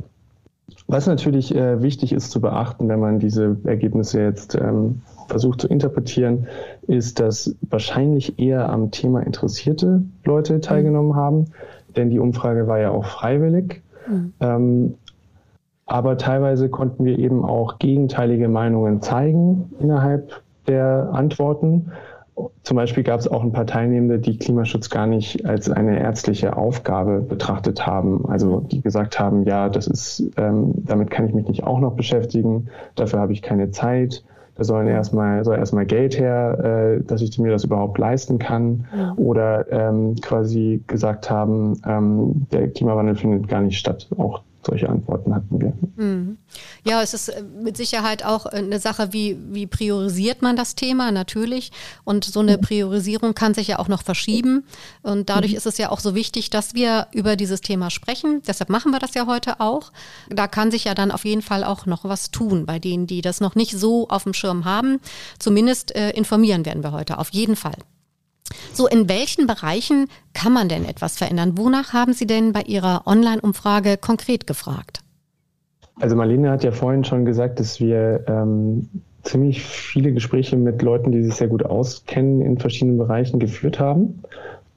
Was 0.87 1.07
natürlich 1.07 1.55
äh, 1.55 1.81
wichtig 1.81 2.13
ist 2.13 2.31
zu 2.31 2.41
beachten, 2.41 2.89
wenn 2.89 2.99
man 2.99 3.19
diese 3.19 3.57
Ergebnisse 3.63 4.21
jetzt 4.21 4.55
ähm, 4.55 5.01
versucht 5.27 5.61
zu 5.61 5.67
interpretieren, 5.67 6.47
ist, 6.87 7.19
dass 7.19 7.55
wahrscheinlich 7.61 8.39
eher 8.39 8.69
am 8.69 8.91
Thema 8.91 9.21
interessierte 9.21 10.03
Leute 10.23 10.61
teilgenommen 10.61 11.15
haben, 11.15 11.45
denn 11.95 12.09
die 12.09 12.19
Umfrage 12.19 12.67
war 12.67 12.79
ja 12.79 12.91
auch 12.91 13.05
freiwillig. 13.05 13.81
Mhm. 14.07 14.33
Ähm, 14.39 14.93
aber 15.85 16.17
teilweise 16.17 16.69
konnten 16.69 17.05
wir 17.05 17.19
eben 17.19 17.43
auch 17.43 17.77
gegenteilige 17.77 18.47
Meinungen 18.47 19.01
zeigen 19.01 19.71
innerhalb 19.79 20.41
der 20.67 21.09
Antworten. 21.11 21.91
Zum 22.63 22.77
Beispiel 22.77 23.03
gab 23.03 23.19
es 23.19 23.27
auch 23.27 23.43
ein 23.43 23.51
paar 23.51 23.67
Teilnehmende, 23.67 24.17
die 24.17 24.39
Klimaschutz 24.39 24.89
gar 24.89 25.05
nicht 25.05 25.45
als 25.45 25.69
eine 25.69 25.99
ärztliche 25.99 26.57
Aufgabe 26.57 27.19
betrachtet 27.19 27.85
haben. 27.85 28.27
Also 28.27 28.61
die 28.61 28.81
gesagt 28.81 29.19
haben, 29.19 29.43
ja, 29.43 29.69
das 29.69 29.85
ist, 29.85 30.31
ähm, 30.37 30.73
damit 30.77 31.11
kann 31.11 31.27
ich 31.27 31.33
mich 31.33 31.47
nicht 31.47 31.63
auch 31.63 31.79
noch 31.79 31.93
beschäftigen, 31.93 32.69
dafür 32.95 33.19
habe 33.19 33.33
ich 33.33 33.41
keine 33.41 33.69
Zeit. 33.69 34.23
Da 34.55 34.63
sollen 34.63 34.87
erstmal, 34.87 35.43
soll 35.43 35.57
erstmal 35.57 35.85
Geld 35.85 36.19
her, 36.19 36.97
äh, 36.99 37.03
dass 37.03 37.21
ich 37.21 37.37
mir 37.39 37.51
das 37.51 37.63
überhaupt 37.63 37.97
leisten 37.97 38.37
kann. 38.37 38.85
Ja. 38.95 39.13
Oder 39.17 39.71
ähm, 39.71 40.15
quasi 40.21 40.83
gesagt 40.85 41.29
haben, 41.29 41.81
ähm, 41.87 42.45
der 42.51 42.69
Klimawandel 42.69 43.15
findet 43.15 43.47
gar 43.47 43.61
nicht 43.61 43.79
statt. 43.79 44.07
Auch 44.17 44.41
solche 44.65 44.89
Antworten 44.89 45.33
hatten 45.33 45.61
wir. 45.61 45.73
Mhm. 45.95 46.37
Ja, 46.83 47.01
es 47.01 47.13
ist 47.13 47.29
äh, 47.29 47.43
mit 47.43 47.77
Sicherheit 47.77 48.25
auch 48.25 48.45
äh, 48.45 48.57
eine 48.57 48.79
Sache, 48.79 49.13
wie, 49.13 49.37
wie 49.51 49.67
priorisiert 49.67 50.41
man 50.41 50.55
das 50.55 50.75
Thema, 50.75 51.11
natürlich. 51.11 51.71
Und 52.03 52.25
so 52.25 52.39
eine 52.39 52.57
Priorisierung 52.57 53.33
kann 53.33 53.53
sich 53.53 53.67
ja 53.67 53.79
auch 53.79 53.87
noch 53.87 54.03
verschieben. 54.03 54.65
Und 55.01 55.29
dadurch 55.29 55.51
mhm. 55.51 55.57
ist 55.57 55.65
es 55.65 55.77
ja 55.77 55.89
auch 55.89 55.99
so 55.99 56.15
wichtig, 56.15 56.49
dass 56.49 56.73
wir 56.73 57.07
über 57.11 57.35
dieses 57.35 57.61
Thema 57.61 57.89
sprechen. 57.89 58.41
Deshalb 58.47 58.69
machen 58.69 58.91
wir 58.91 58.99
das 58.99 59.13
ja 59.13 59.27
heute 59.27 59.59
auch. 59.59 59.91
Da 60.29 60.47
kann 60.47 60.71
sich 60.71 60.85
ja 60.85 60.95
dann 60.95 61.11
auf 61.11 61.25
jeden 61.25 61.41
Fall 61.41 61.63
auch 61.63 61.85
noch 61.85 62.05
was 62.05 62.31
tun 62.31 62.65
bei 62.65 62.79
denen, 62.79 63.07
die 63.07 63.21
das 63.21 63.41
noch 63.41 63.55
nicht 63.55 63.77
so 63.77 64.07
auf 64.07 64.23
dem 64.23 64.33
Schirm 64.33 64.65
haben. 64.65 64.99
Zumindest 65.39 65.95
äh, 65.95 66.11
informieren 66.11 66.65
werden 66.65 66.83
wir 66.83 66.91
heute, 66.91 67.17
auf 67.17 67.29
jeden 67.31 67.55
Fall. 67.55 67.75
So, 68.73 68.87
in 68.87 69.07
welchen 69.09 69.47
Bereichen 69.47 70.07
kann 70.33 70.53
man 70.53 70.69
denn 70.69 70.85
etwas 70.85 71.17
verändern? 71.17 71.57
Wonach 71.57 71.93
haben 71.93 72.13
Sie 72.13 72.27
denn 72.27 72.53
bei 72.53 72.61
Ihrer 72.61 73.03
Online-Umfrage 73.05 73.97
konkret 73.97 74.47
gefragt? 74.47 74.99
Also 75.99 76.15
Marlene 76.15 76.49
hat 76.49 76.63
ja 76.63 76.71
vorhin 76.71 77.03
schon 77.03 77.23
gesagt, 77.25 77.59
dass 77.59 77.79
wir 77.79 78.25
ähm, 78.27 78.89
ziemlich 79.23 79.63
viele 79.63 80.11
Gespräche 80.11 80.57
mit 80.57 80.81
Leuten, 80.81 81.11
die 81.11 81.23
sich 81.23 81.35
sehr 81.35 81.47
gut 81.47 81.63
auskennen 81.63 82.41
in 82.41 82.57
verschiedenen 82.57 82.97
Bereichen 82.97 83.39
geführt 83.39 83.79
haben. 83.79 84.23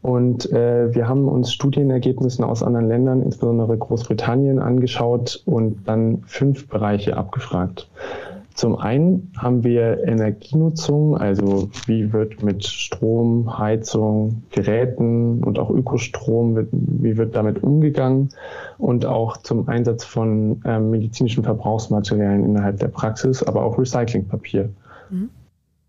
Und 0.03 0.53
äh, 0.53 0.95
wir 0.95 1.09
haben 1.09 1.27
uns 1.27 1.53
Studienergebnisse 1.53 2.47
aus 2.47 2.63
anderen 2.63 2.87
Ländern, 2.87 3.23
insbesondere 3.23 3.77
Großbritannien, 3.77 4.61
angeschaut 4.61 5.43
und 5.47 5.89
dann 5.89 6.23
fünf 6.27 6.69
Bereiche 6.69 7.17
abgefragt. 7.17 7.89
Zum 8.57 8.79
einen 8.79 9.33
haben 9.37 9.65
wir 9.65 10.03
Energienutzung, 10.05 11.15
also 11.15 11.69
wie 11.85 12.11
wird 12.15 12.43
mit 12.43 12.65
Strom, 12.65 13.59
Heizung, 13.59 14.45
Geräten 14.51 15.45
und 15.45 15.59
auch 15.59 15.69
Ökostrom, 15.69 16.67
wie 16.73 17.19
wird 17.19 17.37
damit 17.37 17.63
umgegangen 17.63 18.31
und 18.79 19.05
auch 19.05 19.37
zum 19.37 19.69
Einsatz 19.69 20.07
von 20.07 20.63
äh, 20.65 20.81
medizinischen 20.81 21.45
Verbrauchsmaterialien 21.45 22.47
innerhalb 22.47 22.79
der 22.79 22.89
Praxis, 22.89 23.43
aber 23.43 23.63
auch 23.63 23.79
Recyclingpapier. 23.79 24.71
Mhm. 25.11 25.29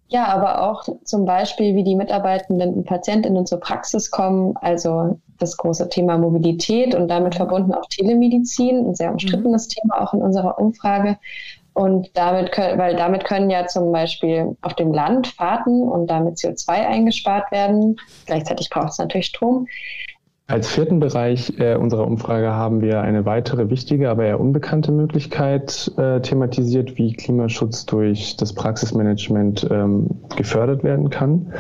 Ja, 0.10 0.28
aber 0.28 0.62
auch 0.70 0.88
zum 1.06 1.24
Beispiel, 1.24 1.74
wie 1.76 1.84
die 1.84 1.96
Mitarbeitenden 1.96 2.74
und 2.74 2.86
Patientinnen 2.86 3.46
zur 3.46 3.62
Praxis 3.62 4.12
kommen, 4.12 4.56
also 4.58 5.20
das 5.38 5.56
große 5.56 5.88
Thema 5.88 6.18
Mobilität 6.18 6.96
und 6.96 7.08
damit 7.08 7.36
verbunden 7.36 7.74
auch 7.74 7.88
Telemedizin, 7.90 8.88
ein 8.88 8.96
sehr 8.96 9.12
umstrittenes 9.12 9.68
mhm. 9.68 9.72
Thema 9.72 10.02
auch 10.02 10.14
in 10.14 10.22
unserer 10.22 10.60
Umfrage. 10.60 11.18
Und 11.78 12.10
damit 12.16 12.54
können, 12.54 12.80
weil 12.80 12.96
damit 12.96 13.24
können 13.24 13.52
ja 13.52 13.68
zum 13.68 13.92
Beispiel 13.92 14.58
auf 14.64 14.74
dem 14.74 14.92
Land 14.92 15.28
Fahrten 15.28 15.84
und 15.84 16.08
damit 16.08 16.38
CO2 16.38 16.70
eingespart 16.70 17.52
werden. 17.52 17.98
Gleichzeitig 18.26 18.72
braucht 18.72 18.94
es 18.94 18.98
natürlich 18.98 19.28
Strom. 19.28 19.68
Als 20.48 20.68
vierten 20.68 21.00
Bereich 21.00 21.54
äh, 21.60 21.76
unserer 21.76 22.08
Umfrage 22.08 22.52
haben 22.52 22.82
wir 22.82 23.02
eine 23.02 23.26
weitere 23.26 23.70
wichtige, 23.70 24.10
aber 24.10 24.26
eher 24.26 24.40
unbekannte 24.40 24.92
Möglichkeit 24.92 25.92
äh, 25.98 26.20
thematisiert, 26.20 26.98
wie 26.98 27.14
Klimaschutz 27.14 27.86
durch 27.86 28.38
das 28.38 28.54
Praxismanagement 28.54 29.68
ähm, 29.70 30.10
gefördert 30.36 30.84
werden 30.84 31.12
kann. 31.12 31.54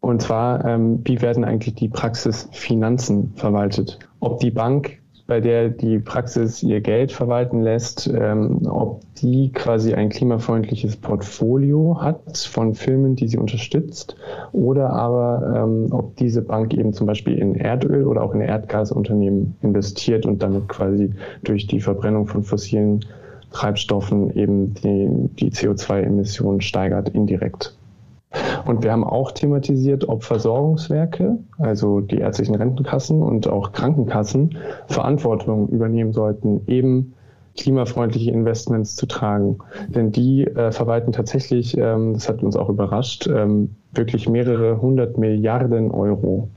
Und 0.00 0.22
zwar, 0.22 0.64
ähm, 0.64 1.02
wie 1.04 1.20
werden 1.20 1.44
eigentlich 1.44 1.74
die 1.74 1.90
Praxisfinanzen 1.90 3.34
verwaltet? 3.34 3.98
Ob 4.20 4.40
die 4.40 4.50
Bank 4.50 4.99
bei 5.30 5.40
der 5.40 5.68
die 5.68 6.00
Praxis 6.00 6.60
ihr 6.60 6.80
Geld 6.80 7.12
verwalten 7.12 7.60
lässt, 7.60 8.10
ähm, 8.12 8.66
ob 8.66 9.02
die 9.14 9.52
quasi 9.52 9.94
ein 9.94 10.08
klimafreundliches 10.08 10.96
Portfolio 10.96 11.98
hat 12.02 12.36
von 12.36 12.74
Filmen, 12.74 13.14
die 13.14 13.28
sie 13.28 13.38
unterstützt, 13.38 14.16
oder 14.50 14.90
aber 14.90 15.54
ähm, 15.56 15.86
ob 15.92 16.16
diese 16.16 16.42
Bank 16.42 16.74
eben 16.74 16.92
zum 16.92 17.06
Beispiel 17.06 17.38
in 17.38 17.54
Erdöl 17.54 18.08
oder 18.08 18.24
auch 18.24 18.34
in 18.34 18.40
Erdgasunternehmen 18.40 19.54
investiert 19.62 20.26
und 20.26 20.42
damit 20.42 20.68
quasi 20.68 21.12
durch 21.44 21.68
die 21.68 21.80
Verbrennung 21.80 22.26
von 22.26 22.42
fossilen 22.42 23.04
Treibstoffen 23.52 24.34
eben 24.34 24.74
die, 24.74 25.28
die 25.36 25.52
CO2-Emissionen 25.52 26.60
steigert 26.60 27.10
indirekt. 27.10 27.76
Und 28.64 28.82
wir 28.84 28.92
haben 28.92 29.04
auch 29.04 29.32
thematisiert, 29.32 30.08
ob 30.08 30.22
Versorgungswerke, 30.22 31.38
also 31.58 32.00
die 32.00 32.18
ärztlichen 32.18 32.54
Rentenkassen 32.54 33.22
und 33.22 33.48
auch 33.48 33.72
Krankenkassen, 33.72 34.56
Verantwortung 34.86 35.68
übernehmen 35.68 36.12
sollten, 36.12 36.62
eben 36.68 37.14
klimafreundliche 37.56 38.30
Investments 38.30 38.94
zu 38.94 39.06
tragen. 39.06 39.58
Denn 39.88 40.12
die 40.12 40.46
äh, 40.46 40.70
verwalten 40.70 41.12
tatsächlich, 41.12 41.76
ähm, 41.76 42.14
das 42.14 42.28
hat 42.28 42.42
uns 42.42 42.56
auch 42.56 42.68
überrascht, 42.68 43.26
ähm, 43.26 43.74
wirklich 43.92 44.28
mehrere 44.28 44.80
hundert 44.80 45.18
Milliarden 45.18 45.90
Euro 45.90 46.48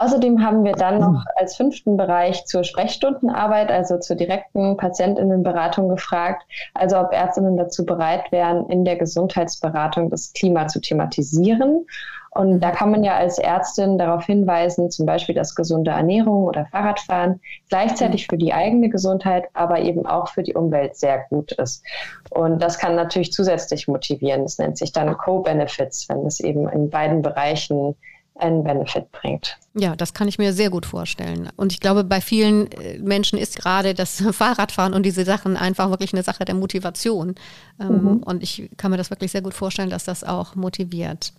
Außerdem 0.00 0.42
haben 0.42 0.64
wir 0.64 0.72
dann 0.72 0.98
noch 0.98 1.26
als 1.36 1.56
fünften 1.56 1.98
Bereich 1.98 2.46
zur 2.46 2.64
Sprechstundenarbeit, 2.64 3.70
also 3.70 3.98
zur 3.98 4.16
direkten 4.16 4.78
Patientinnenberatung 4.78 5.90
gefragt, 5.90 6.42
also 6.72 6.98
ob 6.98 7.12
Ärztinnen 7.12 7.58
dazu 7.58 7.84
bereit 7.84 8.32
wären, 8.32 8.66
in 8.70 8.86
der 8.86 8.96
Gesundheitsberatung 8.96 10.08
das 10.08 10.32
Klima 10.32 10.68
zu 10.68 10.80
thematisieren. 10.80 11.84
Und 12.30 12.60
da 12.60 12.70
kann 12.70 12.90
man 12.90 13.04
ja 13.04 13.18
als 13.18 13.38
Ärztin 13.38 13.98
darauf 13.98 14.24
hinweisen, 14.24 14.90
zum 14.90 15.04
Beispiel, 15.04 15.34
dass 15.34 15.54
gesunde 15.54 15.90
Ernährung 15.90 16.44
oder 16.44 16.64
Fahrradfahren 16.64 17.40
gleichzeitig 17.68 18.26
für 18.26 18.38
die 18.38 18.54
eigene 18.54 18.88
Gesundheit, 18.88 19.48
aber 19.52 19.80
eben 19.80 20.06
auch 20.06 20.28
für 20.28 20.42
die 20.42 20.54
Umwelt 20.54 20.96
sehr 20.96 21.26
gut 21.28 21.52
ist. 21.52 21.84
Und 22.30 22.62
das 22.62 22.78
kann 22.78 22.94
natürlich 22.94 23.32
zusätzlich 23.32 23.86
motivieren. 23.86 24.44
Das 24.44 24.56
nennt 24.56 24.78
sich 24.78 24.92
dann 24.92 25.18
Co-Benefits, 25.18 26.08
wenn 26.08 26.24
es 26.24 26.40
eben 26.40 26.70
in 26.70 26.88
beiden 26.88 27.20
Bereichen 27.20 27.96
einen 28.40 28.64
Benefit 28.64 29.10
bringt. 29.12 29.56
Ja, 29.74 29.94
das 29.94 30.14
kann 30.14 30.28
ich 30.28 30.38
mir 30.38 30.52
sehr 30.52 30.70
gut 30.70 30.86
vorstellen. 30.86 31.48
Und 31.56 31.72
ich 31.72 31.80
glaube, 31.80 32.04
bei 32.04 32.20
vielen 32.20 32.70
äh, 32.72 32.98
Menschen 32.98 33.38
ist 33.38 33.56
gerade 33.56 33.94
das 33.94 34.22
Fahrradfahren 34.32 34.94
und 34.94 35.04
diese 35.04 35.24
Sachen 35.24 35.56
einfach 35.56 35.90
wirklich 35.90 36.12
eine 36.12 36.22
Sache 36.22 36.44
der 36.44 36.54
Motivation. 36.54 37.34
Ähm, 37.80 38.02
mhm. 38.02 38.22
Und 38.22 38.42
ich 38.42 38.70
kann 38.76 38.90
mir 38.90 38.96
das 38.96 39.10
wirklich 39.10 39.32
sehr 39.32 39.42
gut 39.42 39.54
vorstellen, 39.54 39.90
dass 39.90 40.04
das 40.04 40.24
auch 40.24 40.54
motiviert. 40.54 41.32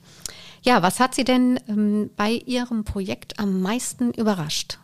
Ja, 0.63 0.81
was 0.83 0.99
hat 0.99 1.15
Sie 1.15 1.23
denn 1.23 1.59
ähm, 1.67 2.11
bei 2.15 2.31
Ihrem 2.31 2.83
Projekt 2.83 3.39
am 3.39 3.61
meisten 3.61 4.11
überrascht? 4.11 4.77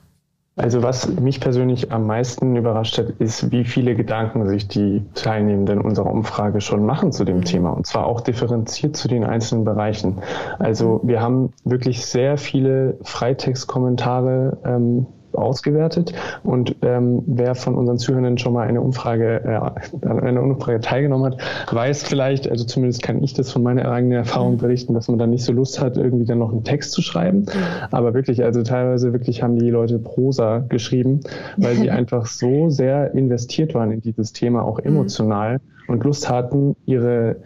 Also 0.58 0.82
was 0.82 1.08
mich 1.08 1.40
persönlich 1.40 1.92
am 1.92 2.08
meisten 2.08 2.56
überrascht 2.56 2.98
hat, 2.98 3.10
ist, 3.20 3.52
wie 3.52 3.64
viele 3.64 3.96
Gedanken 3.96 4.48
sich 4.48 4.68
die 4.68 5.06
Teilnehmenden 5.14 5.80
unserer 5.80 6.12
Umfrage 6.12 6.62
schon 6.62 6.84
machen 6.84 7.12
zu 7.12 7.26
dem 7.26 7.38
mhm. 7.38 7.46
Thema 7.46 7.70
und 7.70 7.86
zwar 7.86 8.08
auch 8.08 8.22
differenziert 8.22 8.98
zu 8.98 9.08
den 9.08 9.24
einzelnen 9.24 9.66
Bereichen. 9.66 10.18
Also 10.58 11.00
wir 11.04 11.22
haben 11.22 11.54
wirklich 11.64 12.08
sehr 12.08 12.40
viele 12.40 12.98
Freitextkommentare 13.04 14.58
ähm, 14.66 15.06
ausgewertet. 15.34 16.14
Und 16.44 16.76
ähm, 16.82 17.24
wer 17.26 17.56
von 17.56 17.76
unseren 17.76 17.98
Zuhörern 17.98 18.38
schon 18.38 18.54
mal 18.54 18.68
eine 18.68 18.82
Umfrage, 18.82 19.42
äh, 19.44 20.08
an 20.08 20.20
einer 20.20 20.42
Umfrage 20.42 20.80
teilgenommen 20.80 21.34
hat, 21.34 21.74
weiß 21.74 22.04
vielleicht, 22.04 22.50
also 22.50 22.66
zumindest 22.66 23.04
kann 23.04 23.24
ich 23.24 23.34
das 23.34 23.52
von 23.52 23.64
meiner 23.64 23.90
eigenen 23.92 24.18
Erfahrung 24.18 24.54
mhm. 24.54 24.58
berichten, 24.60 24.94
dass 24.94 25.08
man 25.08 25.20
dann 25.20 25.30
nicht 25.30 25.44
so 25.44 25.54
Lust 25.54 25.80
hat, 25.80 25.98
irgendwie 25.98 26.26
dann 26.26 26.40
noch 26.40 26.52
einen 26.52 26.64
Text 26.64 26.92
zu 26.92 27.02
schreiben. 27.02 27.46
Aber 27.92 28.14
wirklich, 28.14 28.44
also 28.44 28.64
teilweise 28.64 29.14
wirklich 29.14 29.44
haben 29.44 29.58
die 29.58 29.70
Leute 29.70 30.00
Prosa 30.00 30.60
geschrieben, 30.60 31.22
weil 31.58 31.76
sie 31.76 31.92
einfach 31.98 32.26
so 32.26 32.70
sehr 32.70 33.14
investiert 33.14 33.74
waren 33.74 33.92
in 33.92 34.02
dieses 34.02 34.34
Thema, 34.34 34.64
auch 34.64 34.80
mhm. 34.80 34.88
emotional 34.88 35.60
und 35.88 36.04
Lust 36.04 36.30
hatten, 36.30 36.76
ihre, 36.86 37.38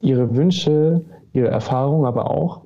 ihre 0.00 0.36
Wünsche, 0.36 1.02
ihre 1.32 1.48
Erfahrungen, 1.48 2.04
aber 2.04 2.30
auch, 2.30 2.62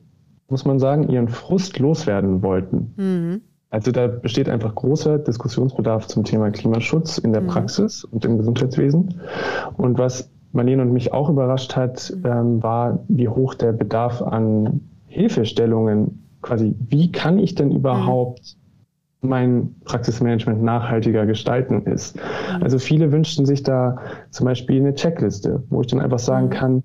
muss 0.48 0.64
man 0.64 0.78
sagen, 0.78 1.08
ihren 1.08 1.28
Frust 1.28 1.78
loswerden 1.78 2.42
wollten. 2.42 2.94
Mhm. 2.96 3.40
Also 3.74 3.90
da 3.90 4.06
besteht 4.06 4.48
einfach 4.48 4.72
großer 4.72 5.18
Diskussionsbedarf 5.18 6.06
zum 6.06 6.22
Thema 6.22 6.52
Klimaschutz 6.52 7.18
in 7.18 7.32
der 7.32 7.42
mhm. 7.42 7.48
Praxis 7.48 8.04
und 8.04 8.24
im 8.24 8.38
Gesundheitswesen. 8.38 9.20
Und 9.76 9.98
was 9.98 10.30
Marlene 10.52 10.82
und 10.82 10.92
mich 10.92 11.12
auch 11.12 11.28
überrascht 11.28 11.74
hat, 11.74 12.14
mhm. 12.16 12.24
ähm, 12.24 12.62
war, 12.62 13.00
wie 13.08 13.26
hoch 13.26 13.54
der 13.54 13.72
Bedarf 13.72 14.22
an 14.22 14.80
Hilfestellungen, 15.08 16.24
quasi, 16.40 16.76
wie 16.88 17.10
kann 17.10 17.40
ich 17.40 17.56
denn 17.56 17.72
überhaupt 17.72 18.56
mhm. 19.22 19.28
mein 19.28 19.74
Praxismanagement 19.84 20.62
nachhaltiger 20.62 21.26
gestalten 21.26 21.82
ist. 21.82 22.14
Mhm. 22.14 22.62
Also 22.62 22.78
viele 22.78 23.10
wünschten 23.10 23.44
sich 23.44 23.64
da 23.64 23.96
zum 24.30 24.46
Beispiel 24.46 24.82
eine 24.82 24.94
Checkliste, 24.94 25.64
wo 25.68 25.80
ich 25.80 25.88
dann 25.88 25.98
einfach 25.98 26.20
sagen 26.20 26.48
kann, 26.48 26.84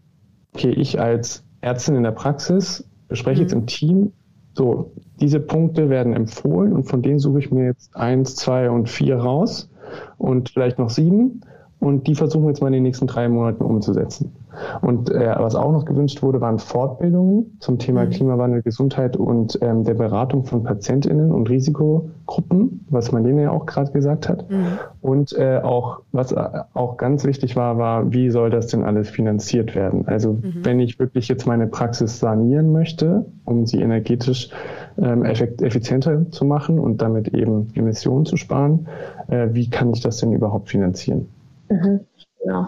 okay, 0.55 0.72
ich 0.72 1.00
als 1.00 1.46
Ärztin 1.62 1.98
in 1.98 2.01
der 2.01 2.13
Praxis 2.13 2.89
bespreche 3.08 3.43
jetzt 3.43 3.53
im 3.53 3.67
Team, 3.67 4.12
so, 4.53 4.91
diese 5.20 5.39
Punkte 5.39 5.89
werden 5.89 6.13
empfohlen 6.13 6.74
und 6.74 6.84
von 6.84 7.01
denen 7.01 7.20
suche 7.20 7.39
ich 7.39 7.51
mir 7.51 7.65
jetzt 7.65 7.96
eins, 7.96 8.36
zwei 8.36 8.70
und 8.70 8.89
vier 8.89 9.18
raus 9.18 9.70
und 10.18 10.50
vielleicht 10.50 10.79
noch 10.79 10.89
sieben. 10.89 11.41
Und 11.80 12.08
die 12.08 12.16
versuchen 12.16 12.44
wir 12.44 12.50
jetzt 12.50 12.62
mal 12.62 12.68
in 12.68 12.74
den 12.74 12.84
nächsten 12.84 13.08
drei 13.08 13.30
Monaten 13.30 13.64
umzusetzen. 13.64 14.34
Und 14.82 15.10
äh, 15.12 15.34
was 15.38 15.56
auch 15.56 15.72
noch 15.72 15.86
gewünscht 15.86 16.22
wurde, 16.22 16.42
waren 16.42 16.60
Fortbildungen 16.60 17.58
zum 17.60 17.80
Thema 17.80 18.06
mhm. 18.06 18.10
Klimawandel, 18.10 18.62
Gesundheit 18.62 19.16
und 19.16 19.58
ähm, 19.62 19.86
der 19.86 19.94
Beratung 19.94 20.44
von 20.44 20.64
PatientInnen 20.64 21.32
und 21.32 21.50
Risikogruppen, 21.50 22.86
was 22.90 23.14
Marlene 23.14 23.44
ja 23.44 23.52
auch 23.52 23.66
gerade 23.66 23.92
gesagt 23.92 24.28
hat. 24.28 24.50
Mhm. 24.50 24.66
Und 25.02 25.38
äh, 25.38 25.60
auch, 25.64 26.02
was 26.12 26.34
äh, 26.34 26.44
auch 26.74 26.98
ganz 26.98 27.24
wichtig 27.24 27.56
war, 27.56 27.78
war, 27.78 28.12
wie 28.12 28.30
soll 28.30 28.50
das 28.50 28.68
denn 28.68 28.84
alles 28.84 29.10
finanziert 29.10 29.76
werden? 29.76 30.06
Also 30.08 30.34
mhm. 30.34 30.56
wenn 30.64 30.80
ich 30.82 31.00
wirklich 31.00 31.30
jetzt 31.30 31.48
meine 31.48 31.68
Praxis 31.68 32.20
sanieren 32.20 32.74
möchte, 32.74 33.26
um 33.46 33.66
sie 33.66 33.80
energetisch 33.80 34.50
ähm, 34.98 35.24
effizienter 35.24 36.30
zu 36.32 36.44
machen 36.44 36.80
und 36.80 37.02
damit 37.02 37.30
eben 37.30 37.70
Emissionen 37.74 38.26
zu 38.26 38.36
sparen, 38.36 38.88
äh, 39.30 39.48
wie 39.54 39.70
kann 39.70 39.94
ich 39.94 40.02
das 40.02 40.18
denn 40.18 40.34
überhaupt 40.34 40.70
finanzieren? 40.70 41.28
Mhm. 41.70 42.06
Genau. 42.42 42.68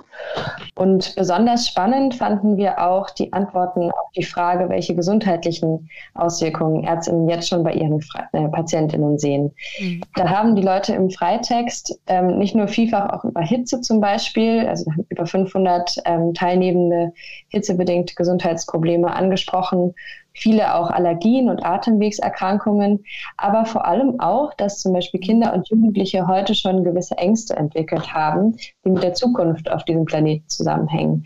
Und 0.76 1.16
besonders 1.16 1.68
spannend 1.68 2.16
fanden 2.16 2.58
wir 2.58 2.86
auch 2.86 3.10
die 3.10 3.32
Antworten 3.32 3.90
auf 3.90 4.12
die 4.16 4.24
Frage, 4.24 4.68
welche 4.68 4.96
gesundheitlichen 4.96 5.90
Auswirkungen 6.14 6.84
Ärztinnen 6.84 7.30
jetzt 7.30 7.48
schon 7.48 7.64
bei 7.64 7.74
ihren 7.74 8.02
äh, 8.34 8.50
Patientinnen 8.50 9.18
sehen. 9.18 9.54
Mhm. 9.80 10.02
Da 10.16 10.30
haben 10.30 10.56
die 10.56 10.62
Leute 10.62 10.94
im 10.94 11.10
Freitext 11.10 11.98
ähm, 12.08 12.38
nicht 12.38 12.54
nur 12.54 12.68
vielfach 12.68 13.10
auch 13.12 13.24
über 13.24 13.42
Hitze 13.42 13.80
zum 13.80 14.02
Beispiel, 14.02 14.68
also 14.68 14.92
über 15.10 15.26
500 15.26 15.98
ähm, 16.06 16.34
teilnehmende 16.34 17.14
hitzebedingte 17.48 18.16
Gesundheitsprobleme 18.16 19.14
angesprochen, 19.14 19.94
viele 20.34 20.76
auch 20.76 20.90
Allergien 20.90 21.50
und 21.50 21.66
Atemwegserkrankungen, 21.66 23.04
aber 23.38 23.66
vor 23.66 23.86
allem 23.86 24.20
auch, 24.20 24.54
dass 24.54 24.80
zum 24.80 24.94
Beispiel 24.94 25.20
Kinder 25.20 25.54
und 25.54 25.70
Jugendliche 25.70 26.28
heute 26.28 26.56
schon 26.56 26.84
gewisse 26.84 27.18
Ängste 27.18 27.56
entwickelt 27.56 28.14
haben, 28.14 28.56
die 28.86 28.90
mit 28.90 29.04
der 29.04 29.14
Zukunft 29.14 29.70
auf 29.72 29.84
diesem 29.86 30.06
Planeten 30.06 30.48
zusammenhängen. 30.48 31.26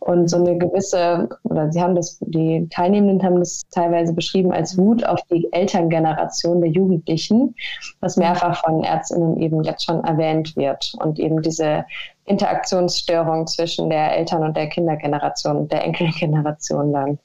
Und 0.00 0.28
so 0.28 0.36
eine 0.36 0.58
gewisse, 0.58 1.30
oder 1.44 1.72
sie 1.72 1.80
haben 1.80 1.94
das, 1.94 2.18
die 2.20 2.68
Teilnehmenden 2.68 3.26
haben 3.26 3.38
das 3.38 3.62
teilweise 3.70 4.12
beschrieben 4.12 4.52
als 4.52 4.76
Wut 4.76 5.02
auf 5.04 5.20
die 5.30 5.48
Elterngeneration 5.52 6.60
der 6.60 6.70
Jugendlichen, 6.70 7.54
was 8.00 8.18
mehrfach 8.18 8.62
von 8.62 8.84
Ärztinnen 8.84 9.38
eben 9.38 9.62
jetzt 9.64 9.86
schon 9.86 10.04
erwähnt 10.04 10.56
wird. 10.56 10.92
Und 10.98 11.18
eben 11.18 11.40
diese 11.40 11.86
Interaktionsstörung 12.26 13.46
zwischen 13.46 13.88
der 13.88 14.16
Eltern- 14.16 14.42
und 14.42 14.56
der 14.56 14.68
Kindergeneration 14.68 15.56
und 15.56 15.72
der 15.72 15.84
Enkelgeneration 15.84 16.92
dann. 16.92 17.18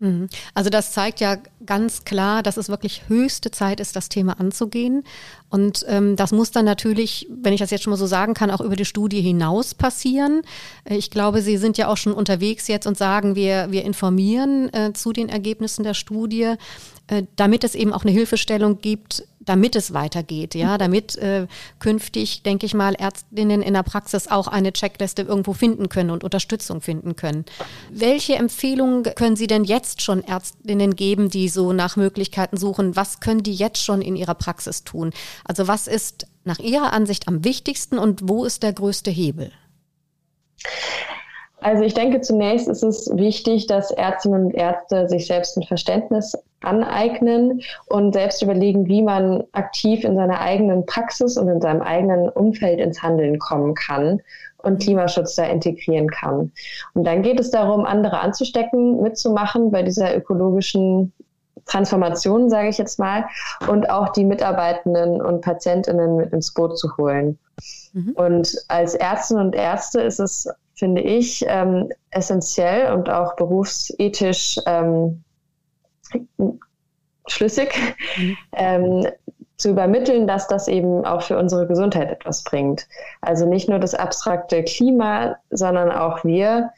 Mhm. 0.00 0.28
Also 0.54 0.70
das 0.70 0.92
zeigt 0.92 1.20
ja 1.20 1.36
ganz 1.66 2.04
klar, 2.04 2.42
dass 2.42 2.56
es 2.56 2.70
wirklich 2.70 3.02
höchste 3.08 3.50
Zeit 3.50 3.80
ist, 3.80 3.94
das 3.94 4.08
Thema 4.08 4.40
anzugehen. 4.40 5.04
Und 5.50 5.84
ähm, 5.88 6.16
das 6.16 6.32
muss 6.32 6.50
dann 6.50 6.64
natürlich, 6.64 7.28
wenn 7.30 7.52
ich 7.52 7.60
das 7.60 7.70
jetzt 7.70 7.82
schon 7.82 7.90
mal 7.90 7.98
so 7.98 8.06
sagen 8.06 8.32
kann, 8.32 8.50
auch 8.50 8.62
über 8.62 8.76
die 8.76 8.86
Studie 8.86 9.20
hinaus 9.20 9.74
passieren. 9.74 10.40
Äh, 10.84 10.96
ich 10.96 11.10
glaube, 11.10 11.42
Sie 11.42 11.58
sind 11.58 11.76
ja 11.76 11.88
auch 11.88 11.98
schon 11.98 12.14
unterwegs 12.14 12.66
jetzt 12.66 12.86
und 12.86 12.96
sagen, 12.96 13.34
wir, 13.34 13.70
wir 13.70 13.84
informieren 13.84 14.72
äh, 14.72 14.92
zu 14.94 15.12
den 15.12 15.28
Ergebnissen 15.28 15.82
der 15.82 15.94
Studie, 15.94 16.54
damit 17.36 17.64
es 17.64 17.74
eben 17.74 17.92
auch 17.92 18.02
eine 18.02 18.12
Hilfestellung 18.12 18.80
gibt, 18.80 19.24
damit 19.40 19.74
es 19.74 19.94
weitergeht, 19.94 20.54
ja, 20.54 20.78
damit 20.78 21.16
äh, 21.16 21.46
künftig, 21.78 22.42
denke 22.42 22.66
ich 22.66 22.74
mal, 22.74 22.94
Ärztinnen 22.94 23.62
in 23.62 23.74
der 23.74 23.82
Praxis 23.82 24.28
auch 24.28 24.46
eine 24.46 24.72
Checkliste 24.72 25.22
irgendwo 25.22 25.54
finden 25.54 25.88
können 25.88 26.10
und 26.10 26.24
Unterstützung 26.24 26.80
finden 26.80 27.16
können. 27.16 27.46
Welche 27.90 28.34
Empfehlungen 28.34 29.02
können 29.02 29.36
Sie 29.36 29.46
denn 29.46 29.64
jetzt 29.64 30.02
schon 30.02 30.22
Ärztinnen 30.22 30.94
geben, 30.94 31.30
die 31.30 31.48
so 31.48 31.72
nach 31.72 31.96
Möglichkeiten 31.96 32.58
suchen? 32.58 32.96
Was 32.96 33.20
können 33.20 33.42
die 33.42 33.54
jetzt 33.54 33.82
schon 33.82 34.02
in 34.02 34.14
ihrer 34.14 34.34
Praxis 34.34 34.84
tun? 34.84 35.12
Also 35.44 35.66
was 35.66 35.86
ist 35.86 36.26
nach 36.44 36.58
Ihrer 36.58 36.92
Ansicht 36.92 37.26
am 37.26 37.44
wichtigsten 37.44 37.98
und 37.98 38.28
wo 38.28 38.44
ist 38.44 38.62
der 38.62 38.72
größte 38.72 39.10
Hebel? 39.10 39.52
Also 41.60 41.82
ich 41.82 41.94
denke, 41.94 42.20
zunächst 42.20 42.68
ist 42.68 42.82
es 42.82 43.10
wichtig, 43.14 43.66
dass 43.66 43.90
Ärztinnen 43.90 44.46
und 44.46 44.54
Ärzte 44.54 45.08
sich 45.08 45.26
selbst 45.26 45.56
ein 45.56 45.62
Verständnis 45.62 46.36
aneignen 46.62 47.62
und 47.86 48.12
selbst 48.12 48.42
überlegen, 48.42 48.86
wie 48.86 49.02
man 49.02 49.44
aktiv 49.52 50.04
in 50.04 50.16
seiner 50.16 50.40
eigenen 50.40 50.86
Praxis 50.86 51.36
und 51.36 51.48
in 51.48 51.60
seinem 51.60 51.82
eigenen 51.82 52.28
Umfeld 52.28 52.80
ins 52.80 53.02
Handeln 53.02 53.38
kommen 53.38 53.74
kann 53.74 54.20
und 54.58 54.82
Klimaschutz 54.82 55.34
da 55.36 55.44
integrieren 55.44 56.08
kann. 56.08 56.52
Und 56.94 57.04
dann 57.04 57.22
geht 57.22 57.40
es 57.40 57.50
darum, 57.50 57.84
andere 57.84 58.20
anzustecken, 58.20 59.00
mitzumachen 59.02 59.70
bei 59.70 59.82
dieser 59.82 60.16
ökologischen 60.16 61.12
Transformation, 61.66 62.50
sage 62.50 62.68
ich 62.68 62.78
jetzt 62.78 62.98
mal, 62.98 63.26
und 63.68 63.88
auch 63.90 64.10
die 64.10 64.24
Mitarbeitenden 64.24 65.22
und 65.22 65.40
Patientinnen 65.40 66.16
mit 66.16 66.32
ins 66.32 66.52
Boot 66.52 66.78
zu 66.78 66.96
holen. 66.96 67.38
Mhm. 67.92 68.12
Und 68.16 68.54
als 68.68 68.94
Ärztinnen 68.94 69.46
und 69.46 69.54
Ärzte 69.54 70.00
ist 70.00 70.18
es 70.18 70.48
finde 70.80 71.02
ich, 71.02 71.44
ähm, 71.46 71.90
essentiell 72.10 72.92
und 72.94 73.10
auch 73.10 73.36
berufsethisch 73.36 74.58
ähm, 74.66 75.22
schlüssig, 77.26 77.74
mhm. 78.16 78.36
ähm, 78.52 79.06
zu 79.56 79.70
übermitteln, 79.70 80.26
dass 80.26 80.48
das 80.48 80.68
eben 80.68 81.04
auch 81.04 81.22
für 81.22 81.38
unsere 81.38 81.66
Gesundheit 81.66 82.10
etwas 82.10 82.42
bringt. 82.44 82.88
Also 83.20 83.46
nicht 83.46 83.68
nur 83.68 83.78
das 83.78 83.94
abstrakte 83.94 84.64
Klima, 84.64 85.36
sondern 85.50 85.92
auch 85.92 86.24
wir 86.24 86.70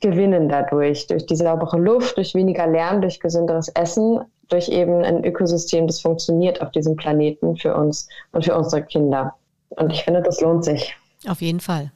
gewinnen 0.00 0.48
dadurch, 0.48 1.06
durch 1.06 1.26
die 1.26 1.36
saubere 1.36 1.78
Luft, 1.78 2.16
durch 2.16 2.34
weniger 2.34 2.66
Lärm, 2.66 3.02
durch 3.02 3.20
gesünderes 3.20 3.68
Essen, 3.68 4.20
durch 4.48 4.68
eben 4.68 5.04
ein 5.04 5.24
Ökosystem, 5.24 5.86
das 5.86 6.00
funktioniert 6.00 6.60
auf 6.60 6.70
diesem 6.70 6.96
Planeten 6.96 7.56
für 7.56 7.74
uns 7.74 8.08
und 8.32 8.44
für 8.44 8.56
unsere 8.56 8.82
Kinder. 8.82 9.34
Und 9.70 9.92
ich 9.92 10.04
finde, 10.04 10.22
das 10.22 10.40
lohnt 10.40 10.64
sich. 10.64 10.96
Auf 11.28 11.40
jeden 11.40 11.60
Fall. 11.60 11.90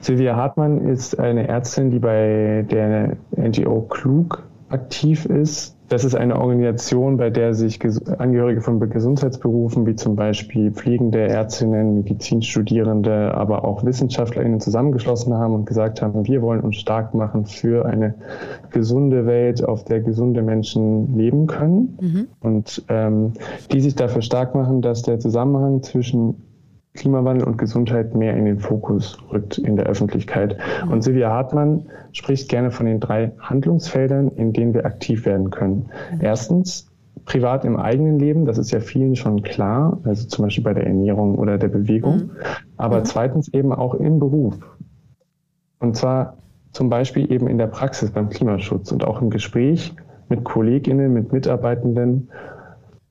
Silvia 0.00 0.36
Hartmann 0.36 0.88
ist 0.88 1.18
eine 1.18 1.46
Ärztin, 1.48 1.90
die 1.90 1.98
bei 1.98 2.64
der 2.70 3.16
NGO 3.36 3.82
Klug 3.82 4.42
aktiv 4.70 5.26
ist. 5.26 5.74
Das 5.88 6.04
ist 6.04 6.14
eine 6.14 6.38
Organisation, 6.38 7.16
bei 7.16 7.30
der 7.30 7.54
sich 7.54 7.80
Angehörige 8.18 8.60
von 8.60 8.78
Gesundheitsberufen 8.78 9.86
wie 9.86 9.94
zum 9.94 10.16
Beispiel 10.16 10.70
pflegende 10.70 11.20
Ärztinnen, 11.20 11.94
Medizinstudierende, 11.94 13.34
aber 13.34 13.64
auch 13.64 13.86
WissenschaftlerInnen 13.86 14.60
zusammengeschlossen 14.60 15.32
haben 15.32 15.54
und 15.54 15.64
gesagt 15.64 16.02
haben, 16.02 16.26
wir 16.26 16.42
wollen 16.42 16.60
uns 16.60 16.76
stark 16.76 17.14
machen 17.14 17.46
für 17.46 17.86
eine 17.86 18.14
gesunde 18.70 19.24
Welt, 19.24 19.64
auf 19.64 19.84
der 19.84 20.00
gesunde 20.00 20.42
Menschen 20.42 21.16
leben 21.16 21.46
können. 21.46 21.98
Mhm. 22.00 22.28
Und 22.40 22.84
ähm, 22.88 23.32
die 23.72 23.80
sich 23.80 23.94
dafür 23.94 24.20
stark 24.20 24.54
machen, 24.54 24.82
dass 24.82 25.02
der 25.02 25.18
Zusammenhang 25.20 25.82
zwischen 25.82 26.47
Klimawandel 26.98 27.46
und 27.46 27.58
Gesundheit 27.58 28.14
mehr 28.14 28.36
in 28.36 28.44
den 28.44 28.58
Fokus 28.58 29.18
rückt 29.32 29.58
in 29.58 29.76
der 29.76 29.86
Öffentlichkeit. 29.86 30.58
Mhm. 30.84 30.92
Und 30.92 31.02
Silvia 31.02 31.30
Hartmann 31.30 31.86
spricht 32.12 32.48
gerne 32.48 32.70
von 32.70 32.86
den 32.86 33.00
drei 33.00 33.32
Handlungsfeldern, 33.38 34.28
in 34.36 34.52
denen 34.52 34.74
wir 34.74 34.84
aktiv 34.84 35.24
werden 35.24 35.50
können. 35.50 35.86
Mhm. 36.12 36.20
Erstens, 36.20 36.88
privat 37.24 37.64
im 37.64 37.76
eigenen 37.76 38.18
Leben, 38.18 38.46
das 38.46 38.58
ist 38.58 38.70
ja 38.70 38.80
vielen 38.80 39.14
schon 39.14 39.42
klar, 39.42 39.98
also 40.04 40.26
zum 40.26 40.46
Beispiel 40.46 40.64
bei 40.64 40.74
der 40.74 40.86
Ernährung 40.86 41.38
oder 41.38 41.58
der 41.58 41.68
Bewegung. 41.68 42.16
Mhm. 42.16 42.30
Aber 42.76 43.04
zweitens 43.04 43.48
eben 43.54 43.72
auch 43.72 43.94
im 43.94 44.18
Beruf. 44.18 44.58
Und 45.78 45.96
zwar 45.96 46.36
zum 46.72 46.88
Beispiel 46.90 47.30
eben 47.32 47.46
in 47.46 47.58
der 47.58 47.66
Praxis 47.66 48.10
beim 48.10 48.28
Klimaschutz 48.28 48.90
und 48.92 49.04
auch 49.04 49.22
im 49.22 49.30
Gespräch 49.30 49.94
mit 50.28 50.44
KollegInnen, 50.44 51.12
mit 51.12 51.32
Mitarbeitenden 51.32 52.28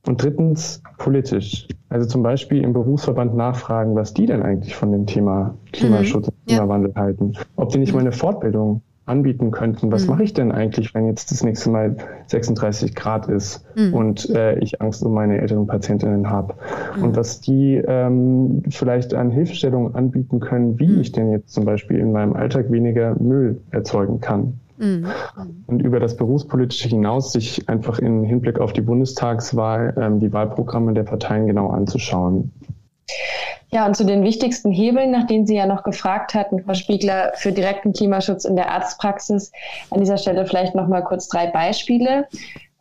und 0.06 0.22
drittens 0.22 0.82
politisch. 0.98 1.66
Also 1.88 2.06
zum 2.06 2.22
Beispiel 2.22 2.62
im 2.62 2.72
Berufsverband 2.72 3.34
nachfragen, 3.34 3.94
was 3.94 4.12
die 4.12 4.26
denn 4.26 4.42
eigentlich 4.42 4.74
von 4.74 4.92
dem 4.92 5.06
Thema 5.06 5.54
Klimaschutz 5.72 6.26
mhm. 6.26 6.32
und 6.32 6.46
Klimawandel 6.46 6.92
ja. 6.94 7.00
halten. 7.00 7.32
Ob 7.56 7.70
die 7.70 7.78
nicht 7.78 7.94
mal 7.94 8.00
eine 8.00 8.12
Fortbildung 8.12 8.82
anbieten 9.08 9.50
könnten. 9.50 9.90
Was 9.90 10.04
mhm. 10.04 10.10
mache 10.10 10.22
ich 10.22 10.34
denn 10.34 10.52
eigentlich, 10.52 10.94
wenn 10.94 11.06
jetzt 11.06 11.30
das 11.30 11.42
nächste 11.42 11.70
Mal 11.70 11.96
36 12.26 12.94
Grad 12.94 13.28
ist 13.28 13.64
mhm. 13.74 13.94
und 13.94 14.30
äh, 14.30 14.58
ich 14.58 14.80
Angst 14.80 15.02
um 15.02 15.14
meine 15.14 15.40
älteren 15.40 15.66
Patientinnen 15.66 16.28
habe? 16.28 16.54
Mhm. 16.96 17.02
Und 17.02 17.16
was 17.16 17.40
die 17.40 17.76
ähm, 17.76 18.62
vielleicht 18.68 19.14
an 19.14 19.30
Hilfestellungen 19.30 19.94
anbieten 19.94 20.40
können, 20.40 20.78
wie 20.78 20.88
mhm. 20.88 21.00
ich 21.00 21.12
denn 21.12 21.32
jetzt 21.32 21.52
zum 21.52 21.64
Beispiel 21.64 21.98
in 21.98 22.12
meinem 22.12 22.34
Alltag 22.34 22.70
weniger 22.70 23.16
Müll 23.18 23.60
erzeugen 23.70 24.20
kann. 24.20 24.60
Mhm. 24.78 25.10
Und 25.66 25.80
über 25.80 26.00
das 26.00 26.16
Berufspolitische 26.16 26.88
hinaus 26.88 27.32
sich 27.32 27.68
einfach 27.68 27.98
im 27.98 28.24
Hinblick 28.24 28.60
auf 28.60 28.72
die 28.72 28.80
Bundestagswahl 28.80 29.94
ähm, 30.00 30.20
die 30.20 30.32
Wahlprogramme 30.32 30.94
der 30.94 31.02
Parteien 31.02 31.46
genau 31.46 31.68
anzuschauen. 31.68 32.52
Ja, 33.70 33.86
und 33.86 33.96
zu 33.96 34.04
den 34.04 34.22
wichtigsten 34.22 34.70
Hebeln, 34.70 35.10
nach 35.10 35.26
denen 35.26 35.46
Sie 35.46 35.56
ja 35.56 35.66
noch 35.66 35.82
gefragt 35.82 36.34
hatten, 36.34 36.62
Frau 36.64 36.74
Spiegler, 36.74 37.32
für 37.34 37.52
direkten 37.52 37.92
Klimaschutz 37.92 38.44
in 38.44 38.56
der 38.56 38.70
Arztpraxis. 38.70 39.52
An 39.90 40.00
dieser 40.00 40.16
Stelle 40.16 40.46
vielleicht 40.46 40.74
noch 40.74 40.88
mal 40.88 41.02
kurz 41.02 41.28
drei 41.28 41.48
Beispiele. 41.48 42.28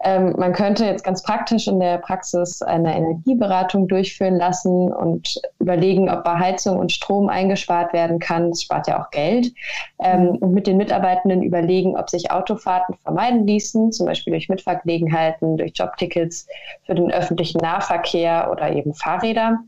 Ähm, 0.03 0.35
man 0.37 0.53
könnte 0.53 0.85
jetzt 0.85 1.03
ganz 1.03 1.23
praktisch 1.23 1.67
in 1.67 1.79
der 1.79 1.97
Praxis 1.97 2.61
eine 2.61 2.95
Energieberatung 2.95 3.87
durchführen 3.87 4.35
lassen 4.35 4.91
und 4.91 5.41
überlegen, 5.59 6.09
ob 6.09 6.23
bei 6.23 6.37
Heizung 6.37 6.77
und 6.77 6.91
Strom 6.91 7.29
eingespart 7.29 7.93
werden 7.93 8.19
kann. 8.19 8.49
Das 8.49 8.61
spart 8.61 8.87
ja 8.87 9.01
auch 9.01 9.09
Geld. 9.09 9.53
Ähm, 9.99 10.37
und 10.39 10.53
mit 10.53 10.67
den 10.67 10.77
Mitarbeitenden 10.77 11.41
überlegen, 11.41 11.97
ob 11.97 12.09
sich 12.09 12.29
Autofahrten 12.29 12.95
vermeiden 13.01 13.47
ließen, 13.47 13.91
zum 13.91 14.05
Beispiel 14.05 14.31
durch 14.31 14.49
Mitfahrgelegenheiten, 14.49 15.57
durch 15.57 15.71
Jobtickets 15.73 16.47
für 16.85 16.93
den 16.93 17.11
öffentlichen 17.11 17.59
Nahverkehr 17.59 18.49
oder 18.51 18.71
eben 18.71 18.93
Fahrräder. 18.93 19.59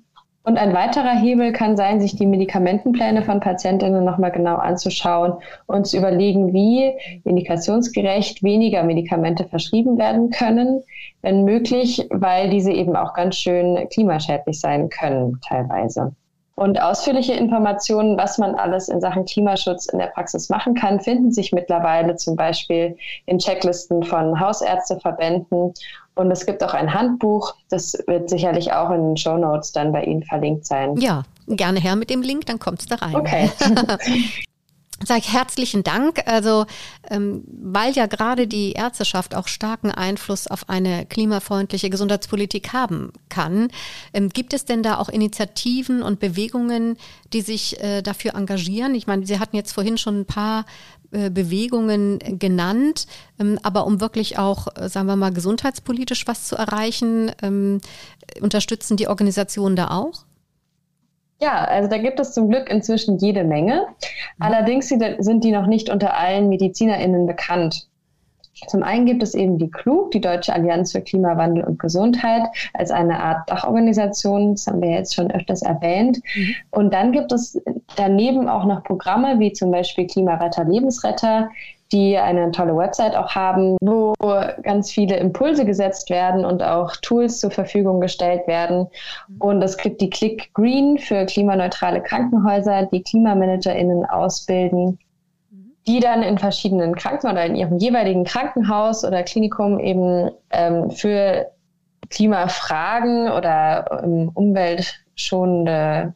Und 0.50 0.58
ein 0.58 0.74
weiterer 0.74 1.12
Hebel 1.12 1.52
kann 1.52 1.78
sein, 1.78 2.02
sich 2.02 2.16
die 2.16 2.26
Medikamentenpläne 2.26 3.22
von 3.22 3.40
Patientinnen 3.40 4.04
nochmal 4.04 4.32
genau 4.32 4.56
anzuschauen 4.56 5.34
und 5.68 5.86
zu 5.86 5.96
überlegen, 5.96 6.54
wie 6.54 6.92
indikationsgerecht 7.24 8.42
weniger 8.42 8.82
Medikamente 8.82 9.48
verschrieben 9.48 10.00
werden 10.00 10.32
können, 10.32 10.82
wenn 11.22 11.44
möglich, 11.44 12.08
weil 12.10 12.50
diese 12.50 12.72
eben 12.72 12.96
auch 12.96 13.14
ganz 13.14 13.36
schön 13.36 13.88
klimaschädlich 13.90 14.60
sein 14.60 14.90
können 14.90 15.40
teilweise. 15.48 16.16
Und 16.60 16.82
ausführliche 16.82 17.32
Informationen, 17.36 18.18
was 18.18 18.38
man 18.38 18.54
alles 18.54 18.90
in 18.90 19.00
Sachen 19.00 19.24
Klimaschutz 19.24 19.86
in 19.86 19.98
der 19.98 20.08
Praxis 20.08 20.50
machen 20.50 20.74
kann, 20.74 21.00
finden 21.00 21.32
sich 21.32 21.54
mittlerweile 21.54 22.18
zum 22.18 22.36
Beispiel 22.36 22.98
in 23.26 23.40
Checklisten 23.40 24.04
von 24.04 24.38
Hausärzteverbänden. 24.42 25.74
Und 26.16 26.32
es 26.32 26.46
gibt 26.46 26.62
auch 26.62 26.74
ein 26.74 26.94
Handbuch, 26.94 27.56
das 27.70 27.98
wird 28.08 28.30
sicherlich 28.30 28.74
auch 28.74 28.90
in 28.90 29.12
den 29.12 29.16
Show 29.16 29.38
Notes 29.38 29.72
dann 29.72 29.94
bei 29.94 30.04
Ihnen 30.04 30.24
verlinkt 30.24 30.66
sein. 30.66 30.98
Ja, 30.98 31.24
gerne 31.48 31.80
her 31.80 31.96
mit 31.96 32.10
dem 32.10 32.22
Link, 32.22 32.46
dann 32.48 32.60
kommt 32.60 32.82
es 32.82 32.88
da 32.88 32.96
rein. 32.96 33.16
Okay. 33.16 33.50
Sag 35.06 35.24
herzlichen 35.24 35.84
Dank. 35.84 36.22
Also, 36.26 36.66
ähm, 37.10 37.44
weil 37.48 37.94
ja 37.94 38.06
gerade 38.06 38.48
die 38.48 38.74
Ärzteschaft 38.74 39.34
auch 39.34 39.48
starken 39.48 39.92
Einfluss 39.92 40.48
auf 40.48 40.68
eine 40.68 41.06
klimafreundliche 41.06 41.90
Gesundheitspolitik 41.90 42.74
haben 42.74 43.14
kann, 43.30 43.70
ähm, 44.14 44.30
gibt 44.30 44.54
es 44.54 44.66
denn 44.66 44.84
da 44.84 44.98
auch 44.98 45.10
Initiativen 45.10 46.02
und 46.02 46.20
Bewegungen, 46.20 46.98
die 47.32 47.42
sich 47.42 47.82
äh, 47.82 48.02
dafür 48.02 48.36
engagieren? 48.36 48.94
Ich 48.94 49.08
meine, 49.08 49.26
Sie 49.26 49.40
hatten 49.40 49.56
jetzt 49.56 49.72
vorhin 49.72 49.98
schon 49.98 50.22
ein 50.22 50.26
paar 50.26 50.66
äh, 51.12 51.30
Bewegungen 51.30 52.20
genannt, 52.38 53.08
ähm, 53.40 53.58
aber 53.64 53.88
um 53.88 54.02
wirklich 54.02 54.38
auch, 54.38 54.68
äh, 54.76 54.90
sagen 54.90 55.08
wir 55.08 55.16
mal, 55.16 55.34
gesundheitspolitisch 55.34 56.28
was 56.28 56.48
zu 56.48 56.56
erreichen, 56.56 57.32
ähm, 57.42 57.80
unterstützen 58.42 58.98
die 58.98 59.08
Organisationen 59.08 59.76
da 59.76 59.92
auch? 59.92 60.26
Ja, 61.42 61.64
also 61.64 61.90
da 61.90 61.98
gibt 61.98 62.20
es 62.20 62.34
zum 62.34 62.50
Glück 62.50 62.70
inzwischen 62.70 63.18
jede 63.18 63.44
Menge. 63.44 63.88
Mhm. 63.88 64.44
Allerdings 64.46 64.90
sind 64.90 65.44
die 65.44 65.52
noch 65.52 65.68
nicht 65.68 65.90
unter 65.90 66.18
allen 66.18 66.50
MedizinerInnen 66.50 67.26
bekannt. 67.26 67.88
Zum 68.68 68.84
einen 68.84 69.06
gibt 69.06 69.24
es 69.24 69.36
eben 69.36 69.58
die 69.58 69.72
KLUG, 69.72 70.12
die 70.12 70.20
Deutsche 70.20 70.54
Allianz 70.54 70.92
für 70.92 71.00
Klimawandel 71.00 71.64
und 71.64 71.80
Gesundheit, 71.80 72.44
als 72.74 72.92
eine 72.92 73.22
Art 73.22 73.50
Dachorganisation. 73.50 74.56
Das 74.56 74.68
haben 74.68 74.82
wir 74.82 74.90
jetzt 74.90 75.16
schon 75.16 75.32
öfters 75.32 75.62
erwähnt. 75.62 76.20
Mhm. 76.36 76.56
Und 76.72 76.94
dann 76.94 77.14
gibt 77.14 77.32
es 77.32 77.62
daneben 77.96 78.50
auch 78.50 78.66
noch 78.66 78.84
Programme 78.84 79.40
wie 79.40 79.54
zum 79.54 79.72
Beispiel 79.72 80.08
Klimaretter, 80.08 80.66
Lebensretter, 80.66 81.50
die 81.92 82.18
eine 82.18 82.52
tolle 82.52 82.76
Website 82.76 83.16
auch 83.16 83.34
haben, 83.34 83.78
wo 83.82 84.14
ganz 84.62 84.92
viele 84.92 85.18
Impulse 85.18 85.66
gesetzt 85.66 86.10
werden 86.10 86.46
und 86.46 86.62
auch 86.62 86.96
Tools 86.98 87.40
zur 87.40 87.52
Verfügung 87.52 88.00
gestellt 88.00 88.48
werden. 88.48 88.88
Und 89.40 89.62
es 89.62 89.78
gibt 89.78 90.02
die 90.02 90.10
Click 90.10 90.54
Green 90.54 91.00
für 91.00 91.26
klimaneutrale 91.26 92.02
Krankenhäuser, 92.02 92.86
die 92.86 93.02
KlimamanagerInnen 93.02 94.06
ausbilden, 94.06 95.00
die 95.88 96.00
dann 96.00 96.22
in 96.22 96.38
verschiedenen 96.38 96.96
Krankenhäusern 96.96 97.32
oder 97.32 97.46
in 97.46 97.56
ihrem 97.56 97.78
jeweiligen 97.78 98.24
Krankenhaus 98.24 99.04
oder 99.04 99.24
Klinikum 99.24 99.80
eben 99.80 100.30
ähm, 100.52 100.92
für 100.92 101.48
Klimafragen 102.10 103.32
oder 103.32 104.04
ähm, 104.04 104.30
umweltschonende 104.34 106.14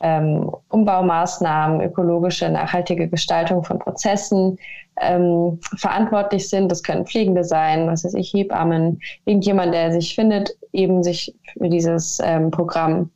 ähm, 0.00 0.50
Umbaumaßnahmen, 0.68 1.80
ökologische, 1.80 2.48
nachhaltige 2.48 3.08
Gestaltung 3.08 3.64
von 3.64 3.78
Prozessen 3.78 4.58
ähm, 5.00 5.58
verantwortlich 5.76 6.48
sind. 6.48 6.70
Das 6.70 6.82
können 6.82 7.06
Pflegende 7.06 7.44
sein, 7.44 7.86
was 7.86 8.04
weiß 8.04 8.14
ich, 8.14 8.32
Hebammen, 8.32 9.00
irgendjemand, 9.24 9.74
der 9.74 9.92
sich 9.92 10.14
findet, 10.14 10.56
eben 10.72 11.02
sich 11.02 11.34
für 11.58 11.68
dieses 11.68 12.18
ähm, 12.22 12.50
Programm 12.50 13.10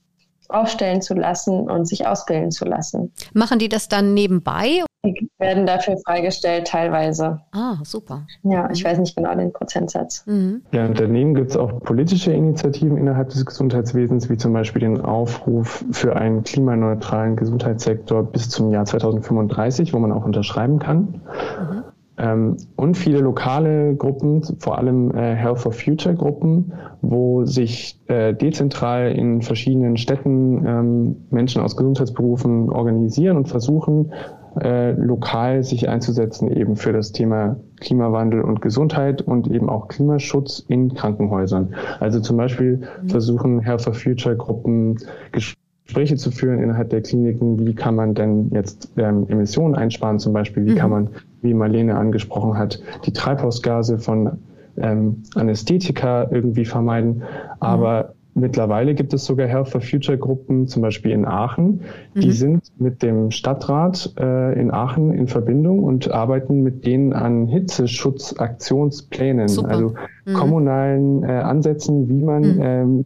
aufstellen 0.49 1.03
zu 1.03 1.15
lassen 1.15 1.69
und 1.71 1.87
sich 1.87 2.07
ausbilden 2.07 2.51
zu 2.51 2.65
lassen. 2.65 3.13
Machen 3.35 3.59
die 3.59 3.69
das 3.69 3.89
dann 3.89 4.15
nebenbei 4.15 4.83
die 5.05 5.31
werden 5.39 5.67
dafür 5.67 5.97
freigestellt 6.05 6.67
teilweise. 6.67 7.41
Ah, 7.53 7.77
super. 7.85 8.27
Ja, 8.43 8.69
ich 8.71 8.85
weiß 8.85 8.99
nicht 8.99 9.17
genau 9.17 9.35
den 9.35 9.53
Prozentsatz. 9.53 10.25
Mhm. 10.27 10.63
Ja, 10.73 10.87
und 10.87 10.99
daneben 10.99 11.35
gibt 11.35 11.51
es 11.51 11.57
auch 11.57 11.81
politische 11.81 12.33
Initiativen 12.33 12.97
innerhalb 12.97 13.29
des 13.29 13.47
Gesundheitswesens, 13.47 14.29
wie 14.29 14.37
zum 14.37 14.53
Beispiel 14.53 14.81
den 14.81 15.01
Aufruf 15.01 15.85
für 15.93 16.17
einen 16.17 16.43
klimaneutralen 16.43 17.37
Gesundheitssektor 17.37 18.25
bis 18.25 18.49
zum 18.49 18.71
Jahr 18.71 18.85
2035, 18.85 19.95
wo 19.95 19.99
man 19.99 20.13
auch 20.13 20.25
unterschreiben 20.25 20.79
kann. 20.79 21.01
Mhm. 21.01 21.85
Ähm, 22.19 22.57
und 22.75 22.97
viele 22.97 23.21
lokale 23.21 23.95
Gruppen, 23.95 24.43
vor 24.59 24.79
allem 24.79 25.13
äh, 25.15 25.37
Health 25.37 25.61
for 25.61 25.73
Future 25.73 26.17
Gruppen, 26.17 26.73
wo 27.01 27.45
sich 27.45 28.01
äh, 28.09 28.35
dezentral 28.35 29.13
in 29.13 29.41
verschiedenen 29.43 29.97
Städten 29.97 30.67
ähm, 30.67 31.17
Menschen 31.31 31.63
aus 31.63 31.77
Gesundheitsberufen 31.77 32.71
organisieren 32.71 33.37
und 33.37 33.49
versuchen, 33.49 34.13
äh, 34.61 34.93
lokal 34.93 35.63
sich 35.63 35.89
einzusetzen 35.89 36.51
eben 36.51 36.77
für 36.77 36.93
das 36.93 37.13
Thema 37.13 37.57
Klimawandel 37.81 38.43
und 38.43 38.61
Gesundheit 38.61 39.23
und 39.23 39.49
eben 39.49 39.69
auch 39.69 39.89
Klimaschutz 39.89 40.65
in 40.69 40.95
Krankenhäusern. 40.95 41.75
Also 42.01 42.21
zum 42.21 42.37
Beispiel 42.37 42.79
mhm. 43.03 43.09
versuchen 43.09 43.61
Health 43.61 43.83
for 43.83 43.95
Future 43.95 44.37
Gruppen 44.37 44.99
Gespräche 45.33 46.17
zu 46.17 46.31
führen 46.31 46.63
innerhalb 46.63 46.91
der 46.91 47.03
Kliniken, 47.03 47.67
wie 47.67 47.75
kann 47.75 47.95
man 47.95 48.15
denn 48.15 48.51
jetzt 48.53 48.93
ähm, 48.97 49.27
Emissionen 49.29 49.75
einsparen 49.75 50.19
zum 50.19 50.33
Beispiel, 50.33 50.67
wie 50.67 50.73
mhm. 50.73 50.77
kann 50.77 50.91
man, 50.91 51.09
wie 51.43 51.55
Marlene 51.55 51.97
angesprochen 51.97 52.59
hat, 52.59 52.81
die 53.07 53.13
Treibhausgase 53.13 53.99
von 53.99 54.39
ähm, 54.77 55.23
Anästhetika 55.35 56.29
irgendwie 56.31 56.65
vermeiden. 56.65 57.23
Aber 57.61 58.15
Mittlerweile 58.41 58.95
gibt 58.95 59.13
es 59.13 59.25
sogar 59.25 59.49
Health 59.49 59.69
for 59.69 59.81
Future 59.81 60.19
Gruppen, 60.19 60.67
zum 60.67 60.83
Beispiel 60.83 61.13
in 61.13 61.25
Aachen. 61.25 61.83
Die 62.15 62.29
mhm. 62.29 62.33
sind 62.33 62.63
mit 62.79 63.03
dem 63.03 63.31
Stadtrat 63.31 64.13
äh, 64.19 64.61
in 64.61 64.71
Aachen 64.71 65.13
in 65.13 65.29
Verbindung 65.29 65.83
und 65.83 66.11
arbeiten 66.11 66.63
mit 66.63 66.87
denen 66.87 67.13
an 67.13 67.47
Hitzeschutzaktionsplänen, 67.47 69.49
Super. 69.49 69.69
also 69.69 69.95
mhm. 70.25 70.35
kommunalen 70.35 71.25
äh, 71.25 71.27
Ansätzen, 71.27 72.09
wie 72.09 72.23
man 72.23 72.43
mhm. 72.43 72.61
ähm, 72.61 73.05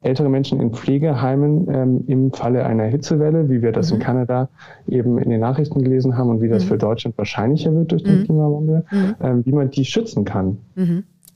ältere 0.00 0.28
Menschen 0.28 0.60
in 0.60 0.72
Pflegeheimen 0.72 1.68
ähm, 1.72 2.04
im 2.06 2.32
Falle 2.32 2.66
einer 2.66 2.84
Hitzewelle, 2.84 3.48
wie 3.48 3.62
wir 3.62 3.72
das 3.72 3.90
in 3.90 3.98
mhm. 3.98 4.02
Kanada 4.02 4.48
eben 4.88 5.18
in 5.18 5.30
den 5.30 5.40
Nachrichten 5.40 5.82
gelesen 5.82 6.16
haben 6.16 6.30
und 6.30 6.42
wie 6.42 6.48
das 6.48 6.64
mhm. 6.64 6.68
für 6.68 6.78
Deutschland 6.78 7.16
wahrscheinlicher 7.16 7.74
wird 7.74 7.92
durch 7.92 8.02
den 8.02 8.20
mhm. 8.20 8.24
Klimawandel, 8.24 8.84
ähm, 9.20 9.44
wie 9.44 9.52
man 9.52 9.70
die 9.70 9.84
schützen 9.84 10.24
kann. 10.24 10.58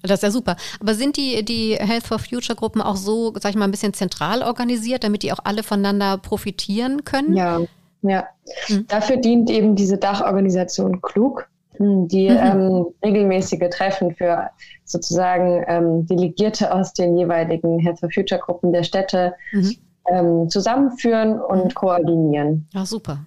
Das 0.03 0.19
ist 0.19 0.23
ja 0.23 0.31
super. 0.31 0.57
Aber 0.81 0.95
sind 0.95 1.17
die, 1.17 1.45
die 1.45 1.77
Health 1.79 2.07
for 2.07 2.19
Future 2.19 2.57
Gruppen 2.57 2.83
auch 2.83 2.97
so, 2.97 3.33
sag 3.41 3.51
ich 3.51 3.57
mal, 3.57 3.65
ein 3.65 3.71
bisschen 3.71 3.95
zentral 3.95 4.43
organisiert, 4.43 5.05
damit 5.05 5.23
die 5.23 5.33
auch 5.33 5.39
alle 5.45 5.63
voneinander 5.63 6.19
profitieren 6.19 7.05
können? 7.05 7.37
Ja, 7.37 7.61
ja. 8.03 8.27
Hm. 8.67 8.87
Dafür 8.89 9.17
dient 9.17 9.49
eben 9.49 9.77
diese 9.77 9.97
Dachorganisation 9.97 11.01
Klug, 11.03 11.49
hm, 11.77 12.09
die 12.09 12.29
mhm. 12.29 12.37
ähm, 12.37 12.87
regelmäßige 13.05 13.71
Treffen 13.71 14.15
für 14.15 14.51
sozusagen 14.85 15.65
ähm, 15.69 16.07
Delegierte 16.07 16.75
aus 16.75 16.93
den 16.93 17.17
jeweiligen 17.17 17.79
Health 17.79 18.01
for 18.01 18.11
Future 18.11 18.41
Gruppen 18.41 18.73
der 18.73 18.83
Städte 18.83 19.35
mhm. 19.53 19.77
ähm, 20.09 20.49
zusammenführen 20.51 21.41
und 21.41 21.67
mhm. 21.67 21.75
koordinieren. 21.75 22.69
Ja, 22.73 22.85
super. 22.85 23.21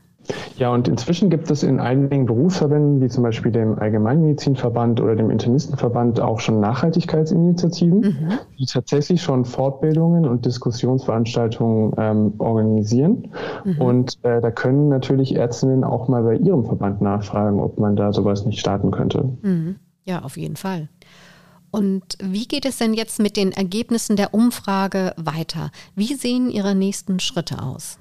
Ja, 0.58 0.70
und 0.70 0.88
inzwischen 0.88 1.30
gibt 1.30 1.52
es 1.52 1.64
in 1.64 1.80
einigen 1.80 2.26
Berufsverbänden, 2.26 3.02
wie 3.02 3.10
zum 3.10 3.24
Beispiel 3.24 3.52
dem 3.52 3.78
Allgemeinmedizinverband 3.78 5.02
oder 5.02 5.16
dem 5.16 5.30
Internistenverband, 5.30 6.20
auch 6.20 6.40
schon 6.40 6.60
Nachhaltigkeitsinitiativen, 6.60 8.00
mhm. 8.00 8.32
die 8.58 8.66
tatsächlich 8.66 9.22
schon 9.22 9.46
Fortbildungen 9.46 10.26
und 10.26 10.46
Diskussionsveranstaltungen 10.46 11.94
ähm, 11.98 12.34
organisieren. 12.38 13.32
Mhm. 13.64 13.82
Und 13.82 14.20
äh, 14.24 14.42
da 14.42 14.52
können 14.52 14.90
natürlich 14.90 15.36
Ärztinnen 15.36 15.84
auch 15.84 16.08
mal 16.08 16.24
bei 16.24 16.36
ihrem 16.36 16.66
Verband 16.66 17.02
nachfragen, 17.02 17.60
ob 17.60 17.80
man 17.80 17.96
da 17.96 18.14
sowas 18.14 18.46
nicht 18.46 18.60
starten 18.60 18.92
könnte. 18.92 19.30
Mhm. 19.42 19.76
Ja, 20.04 20.22
auf 20.22 20.38
jeden 20.38 20.56
Fall. 20.56 20.88
Und 21.72 22.18
wie 22.24 22.48
geht 22.48 22.66
es 22.66 22.78
denn 22.78 22.94
jetzt 22.94 23.20
mit 23.20 23.36
den 23.36 23.52
Ergebnissen 23.52 24.16
der 24.16 24.34
Umfrage 24.34 25.14
weiter? 25.18 25.72
Wie 25.94 26.14
sehen 26.14 26.50
Ihre 26.50 26.74
nächsten 26.74 27.20
Schritte 27.20 27.62
aus? 27.62 28.00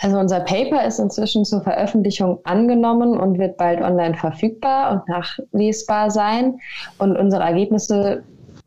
Also 0.00 0.18
unser 0.18 0.40
Paper 0.40 0.84
ist 0.84 0.98
inzwischen 0.98 1.44
zur 1.44 1.62
Veröffentlichung 1.62 2.38
angenommen 2.44 3.18
und 3.18 3.38
wird 3.38 3.56
bald 3.56 3.80
online 3.80 4.14
verfügbar 4.14 4.92
und 4.92 5.08
nachlesbar 5.08 6.10
sein. 6.10 6.58
Und 6.98 7.16
unsere 7.16 7.42
Ergebnisse 7.42 8.22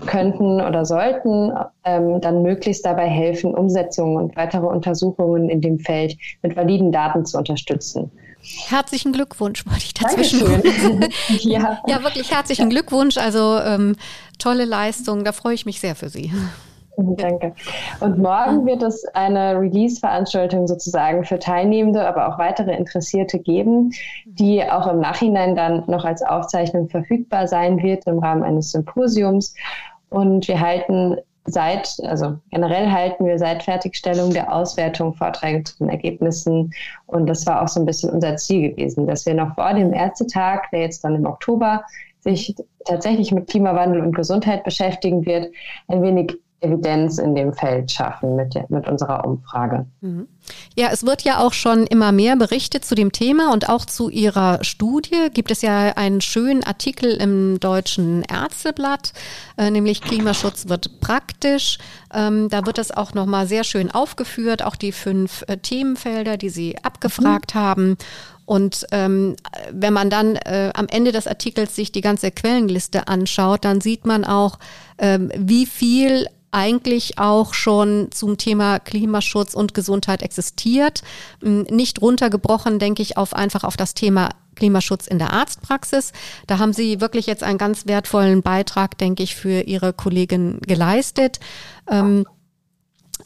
könnten 0.05 0.61
oder 0.61 0.85
sollten 0.85 1.51
ähm, 1.83 2.21
dann 2.21 2.43
möglichst 2.43 2.85
dabei 2.85 3.07
helfen, 3.07 3.53
Umsetzungen 3.53 4.17
und 4.17 4.35
weitere 4.35 4.65
Untersuchungen 4.65 5.49
in 5.49 5.61
dem 5.61 5.79
Feld 5.79 6.15
mit 6.43 6.55
validen 6.55 6.91
Daten 6.91 7.25
zu 7.25 7.37
unterstützen. 7.37 8.11
Herzlichen 8.67 9.11
Glückwunsch, 9.11 9.65
wollte 9.65 9.83
ich 9.83 9.93
dazwischen. 9.95 10.63
ja. 11.41 11.79
ja, 11.87 12.03
wirklich 12.03 12.31
herzlichen 12.31 12.69
Glückwunsch. 12.69 13.17
Also 13.17 13.57
ähm, 13.59 13.95
tolle 14.37 14.65
Leistung, 14.65 15.25
da 15.25 15.31
freue 15.31 15.55
ich 15.55 15.65
mich 15.65 15.79
sehr 15.79 15.95
für 15.95 16.09
Sie. 16.09 16.31
Danke. 17.17 17.53
Und 17.99 18.17
morgen 18.17 18.65
wird 18.65 18.81
es 18.81 19.05
eine 19.13 19.59
Release-Veranstaltung 19.59 20.67
sozusagen 20.67 21.23
für 21.23 21.37
Teilnehmende, 21.37 22.07
aber 22.07 22.27
auch 22.27 22.39
weitere 22.39 22.75
Interessierte 22.75 23.37
geben, 23.37 23.91
die 24.25 24.63
auch 24.63 24.87
im 24.87 24.99
Nachhinein 24.99 25.55
dann 25.55 25.83
noch 25.87 26.05
als 26.05 26.23
Aufzeichnung 26.23 26.89
verfügbar 26.89 27.47
sein 27.47 27.81
wird 27.83 28.07
im 28.07 28.17
Rahmen 28.19 28.43
eines 28.43 28.71
Symposiums. 28.71 29.53
Und 30.09 30.47
wir 30.47 30.59
halten 30.59 31.17
seit, 31.45 31.97
also 32.03 32.37
generell 32.49 32.91
halten 32.91 33.25
wir 33.25 33.37
seit 33.37 33.61
Fertigstellung 33.61 34.31
der 34.31 34.51
Auswertung 34.51 35.13
Vorträge 35.13 35.63
zu 35.65 35.77
den 35.77 35.89
Ergebnissen. 35.89 36.73
Und 37.05 37.27
das 37.27 37.45
war 37.45 37.61
auch 37.61 37.67
so 37.67 37.79
ein 37.79 37.85
bisschen 37.85 38.09
unser 38.09 38.37
Ziel 38.37 38.71
gewesen, 38.71 39.05
dass 39.05 39.25
wir 39.25 39.35
noch 39.35 39.53
vor 39.53 39.73
dem 39.73 39.93
Ärztetag, 39.93 40.69
der 40.71 40.81
jetzt 40.81 41.03
dann 41.03 41.15
im 41.15 41.27
Oktober 41.27 41.83
sich 42.21 42.55
tatsächlich 42.85 43.31
mit 43.31 43.47
Klimawandel 43.47 44.01
und 44.01 44.15
Gesundheit 44.15 44.63
beschäftigen 44.63 45.25
wird, 45.25 45.51
ein 45.87 46.01
wenig 46.01 46.37
Evidenz 46.59 47.19
in 47.19 47.35
dem 47.35 47.53
Feld 47.53 47.91
schaffen 47.91 48.35
mit, 48.35 48.55
mit 48.69 48.87
unserer 48.87 49.25
Umfrage. 49.25 49.85
Mhm. 50.01 50.27
Ja, 50.75 50.89
es 50.91 51.05
wird 51.05 51.21
ja 51.23 51.39
auch 51.39 51.53
schon 51.53 51.85
immer 51.85 52.11
mehr 52.11 52.35
berichtet 52.35 52.83
zu 52.83 52.95
dem 52.95 53.11
Thema 53.11 53.51
und 53.53 53.69
auch 53.69 53.85
zu 53.85 54.09
Ihrer 54.09 54.63
Studie. 54.63 55.29
Gibt 55.33 55.51
es 55.51 55.61
ja 55.61 55.93
einen 55.95 56.21
schönen 56.21 56.63
Artikel 56.63 57.11
im 57.11 57.59
Deutschen 57.59 58.23
Ärzteblatt, 58.23 59.13
äh, 59.57 59.69
nämlich 59.69 60.01
Klimaschutz 60.01 60.67
wird 60.67 60.99
praktisch. 60.99 61.77
Ähm, 62.11 62.49
da 62.49 62.65
wird 62.65 62.79
es 62.79 62.91
auch 62.91 63.13
nochmal 63.13 63.45
sehr 63.47 63.63
schön 63.63 63.91
aufgeführt, 63.91 64.63
auch 64.63 64.75
die 64.75 64.91
fünf 64.91 65.43
äh, 65.47 65.57
Themenfelder, 65.57 66.37
die 66.37 66.49
Sie 66.49 66.75
abgefragt 66.81 67.53
mhm. 67.53 67.59
haben. 67.59 67.97
Und 68.45 68.87
ähm, 68.93 69.35
wenn 69.73 69.91
man 69.91 70.09
dann 70.09 70.37
äh, 70.37 70.71
am 70.73 70.87
Ende 70.87 71.11
des 71.11 71.27
Artikels 71.27 71.75
sich 71.75 71.91
die 71.91 71.99
ganze 71.99 72.31
Quellenliste 72.31 73.09
anschaut, 73.09 73.65
dann 73.65 73.81
sieht 73.81 74.05
man 74.05 74.23
auch, 74.23 74.57
ähm, 74.99 75.29
wie 75.35 75.65
viel 75.65 76.27
eigentlich 76.57 77.19
auch 77.19 77.53
schon 77.53 78.07
zum 78.11 78.37
Thema 78.37 78.79
Klimaschutz 78.79 79.53
und 79.53 79.73
Gesundheit 79.73 80.23
existiert. 80.23 81.03
Hm, 81.41 81.63
nicht 81.69 82.01
runtergebrochen, 82.01 82.79
denke 82.79 83.01
ich, 83.01 83.15
auf 83.15 83.33
einfach 83.33 83.63
auf 83.63 83.77
das 83.77 83.93
Thema 83.93 84.29
Klimaschutz 84.55 85.05
in 85.05 85.19
der 85.19 85.33
Arztpraxis. 85.33 86.13
Da 86.47 86.57
haben 86.57 86.73
Sie 86.73 86.99
wirklich 86.99 87.27
jetzt 87.27 87.43
einen 87.43 87.59
ganz 87.59 87.85
wertvollen 87.85 88.41
Beitrag, 88.41 88.97
denke 88.97 89.21
ich, 89.21 89.35
für 89.35 89.61
Ihre 89.61 89.93
Kollegin 89.93 90.59
geleistet. 90.65 91.39
Ähm, 91.89 92.25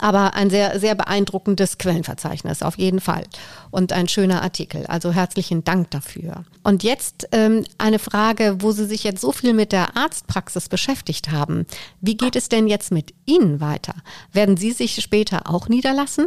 aber 0.02 0.34
ein 0.34 0.50
sehr, 0.50 0.80
sehr 0.80 0.94
beeindruckendes 0.94 1.78
Quellenverzeichnis 1.78 2.62
auf 2.62 2.76
jeden 2.76 3.00
Fall 3.00 3.24
und 3.70 3.92
ein 3.92 4.08
schöner 4.08 4.42
Artikel. 4.42 4.84
Also 4.86 5.12
herzlichen 5.12 5.62
Dank 5.64 5.90
dafür. 5.90 6.44
Und 6.64 6.82
jetzt 6.82 7.28
ähm, 7.32 7.64
eine 7.78 7.98
Frage, 7.98 8.56
wo 8.60 8.72
Sie 8.72 8.86
sich 8.86 9.04
jetzt 9.04 9.20
so 9.20 9.32
viel 9.32 9.54
mit 9.54 9.72
der 9.72 9.96
Arztpraxis 9.96 10.68
beschäftigt 10.68 11.30
haben. 11.30 11.66
Wie 12.00 12.16
geht 12.16 12.36
es 12.36 12.48
denn 12.48 12.66
jetzt 12.66 12.90
mit 12.90 13.14
Ihnen 13.26 13.60
weiter? 13.60 13.94
Werden 14.32 14.56
Sie 14.56 14.72
sich 14.72 15.00
später 15.00 15.48
auch 15.48 15.68
niederlassen? 15.68 16.26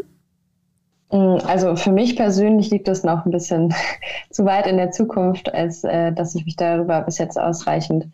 Mm, 1.11 1.37
also 1.45 1.75
für 1.75 1.91
mich 1.91 2.15
persönlich 2.15 2.71
liegt 2.71 2.87
das 2.87 3.03
noch 3.03 3.25
ein 3.25 3.31
bisschen 3.31 3.73
zu 4.31 4.45
weit 4.45 4.67
in 4.67 4.77
der 4.77 4.91
Zukunft, 4.91 5.53
als 5.53 5.83
äh, 5.83 6.11
dass 6.11 6.35
ich 6.35 6.45
mich 6.45 6.55
darüber 6.55 7.01
bis 7.01 7.17
jetzt 7.17 7.39
ausreichend 7.39 8.07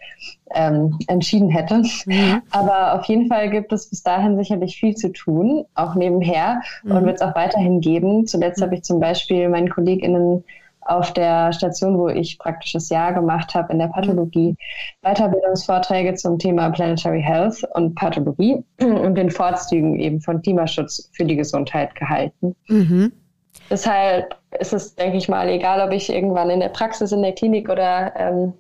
ähm, 0.54 0.98
entschieden 1.08 1.50
hätte. 1.50 1.84
Mhm. 2.06 2.42
Aber 2.52 3.00
auf 3.00 3.06
jeden 3.06 3.28
Fall 3.28 3.50
gibt 3.50 3.72
es 3.72 3.90
bis 3.90 4.04
dahin 4.04 4.38
sicherlich 4.38 4.78
viel 4.78 4.96
zu 4.96 5.12
tun, 5.12 5.66
auch 5.76 5.96
nebenher 5.96 6.62
mhm. 6.84 6.92
und 6.92 7.06
wird 7.06 7.16
es 7.16 7.22
auch 7.22 7.36
weiterhin 7.36 7.80
geben. 7.80 8.28
Zuletzt 8.28 8.60
mhm. 8.60 8.64
habe 8.64 8.76
ich 8.76 8.84
zum 8.84 9.00
Beispiel 9.00 9.48
meinen 9.50 9.70
KollegInnen 9.70 10.44
auf 10.92 11.14
der 11.14 11.54
Station, 11.54 11.98
wo 11.98 12.10
ich 12.10 12.38
praktisch 12.38 12.74
das 12.74 12.90
Jahr 12.90 13.14
gemacht 13.14 13.56
habe 13.56 13.72
in 13.72 13.80
der 13.80 13.88
Pathologie, 13.88 14.56
Weiterbildungsvorträge 15.02 16.16
zum 16.16 16.38
Thema 16.38 16.70
Planetary 16.70 17.22
Health 17.22 17.64
und 17.76 17.96
Pathologie 17.96 18.64
und 18.80 19.16
den 19.16 19.32
Vorzügen 19.32 20.00
eben 20.00 20.20
von 20.20 20.42
Klimaschutz 20.42 21.10
für 21.14 21.26
die 21.26 21.38
Gesundheit 21.38 21.96
gehalten. 21.96 22.56
Mhm. 22.68 23.12
Deshalb 23.70 24.36
ist 24.60 24.74
es, 24.74 24.96
denke 24.96 25.18
ich 25.18 25.30
mal, 25.30 25.48
egal, 25.48 25.86
ob 25.88 25.94
ich 25.94 26.12
irgendwann 26.12 26.50
in 26.50 26.60
der 26.60 26.70
Praxis, 26.70 27.14
in 27.14 27.22
der 27.22 27.34
Klinik 27.34 27.70
oder 27.70 28.14
ähm, 28.18 28.54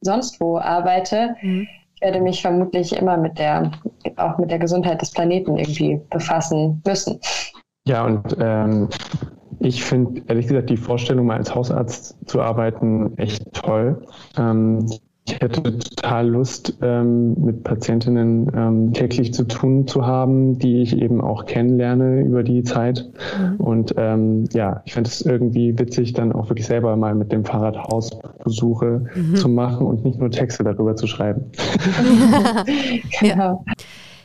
sonst 0.00 0.40
wo 0.40 0.58
arbeite. 0.58 1.34
Mhm. 1.42 1.66
Ich 1.96 2.00
werde 2.00 2.20
mich 2.20 2.42
vermutlich 2.42 2.96
immer 2.96 3.16
mit 3.16 3.38
der, 3.38 3.72
auch 4.16 4.38
mit 4.38 4.50
der 4.50 4.58
Gesundheit 4.58 5.02
des 5.02 5.10
Planeten 5.10 5.56
irgendwie 5.56 6.00
befassen 6.10 6.80
müssen. 6.86 7.20
Ja, 7.84 8.04
und 8.04 8.36
ähm, 8.40 8.88
ich 9.62 9.84
finde 9.84 10.22
ehrlich 10.26 10.48
gesagt 10.48 10.70
die 10.70 10.76
Vorstellung, 10.76 11.26
mal 11.26 11.38
als 11.38 11.54
Hausarzt 11.54 12.16
zu 12.26 12.40
arbeiten, 12.40 13.16
echt 13.16 13.52
toll. 13.52 14.02
Ähm, 14.36 14.86
ich 15.24 15.40
hätte 15.40 15.62
total 15.62 16.28
Lust, 16.28 16.78
ähm, 16.82 17.34
mit 17.34 17.62
Patientinnen 17.62 18.50
ähm, 18.56 18.92
täglich 18.92 19.32
zu 19.32 19.44
tun 19.44 19.86
zu 19.86 20.04
haben, 20.04 20.58
die 20.58 20.82
ich 20.82 21.00
eben 21.00 21.20
auch 21.20 21.46
kennenlerne 21.46 22.22
über 22.22 22.42
die 22.42 22.64
Zeit. 22.64 23.08
Mhm. 23.38 23.56
Und 23.60 23.94
ähm, 23.96 24.48
ja, 24.52 24.82
ich 24.84 24.94
finde 24.94 25.08
es 25.08 25.20
irgendwie 25.22 25.78
witzig, 25.78 26.12
dann 26.14 26.32
auch 26.32 26.48
wirklich 26.48 26.66
selber 26.66 26.96
mal 26.96 27.14
mit 27.14 27.30
dem 27.30 27.44
Fahrrad 27.44 27.78
Hausbesuche 27.78 29.04
mhm. 29.14 29.36
zu 29.36 29.48
machen 29.48 29.86
und 29.86 30.04
nicht 30.04 30.18
nur 30.18 30.30
Texte 30.32 30.64
darüber 30.64 30.96
zu 30.96 31.06
schreiben. 31.06 31.44
genau. 33.20 33.64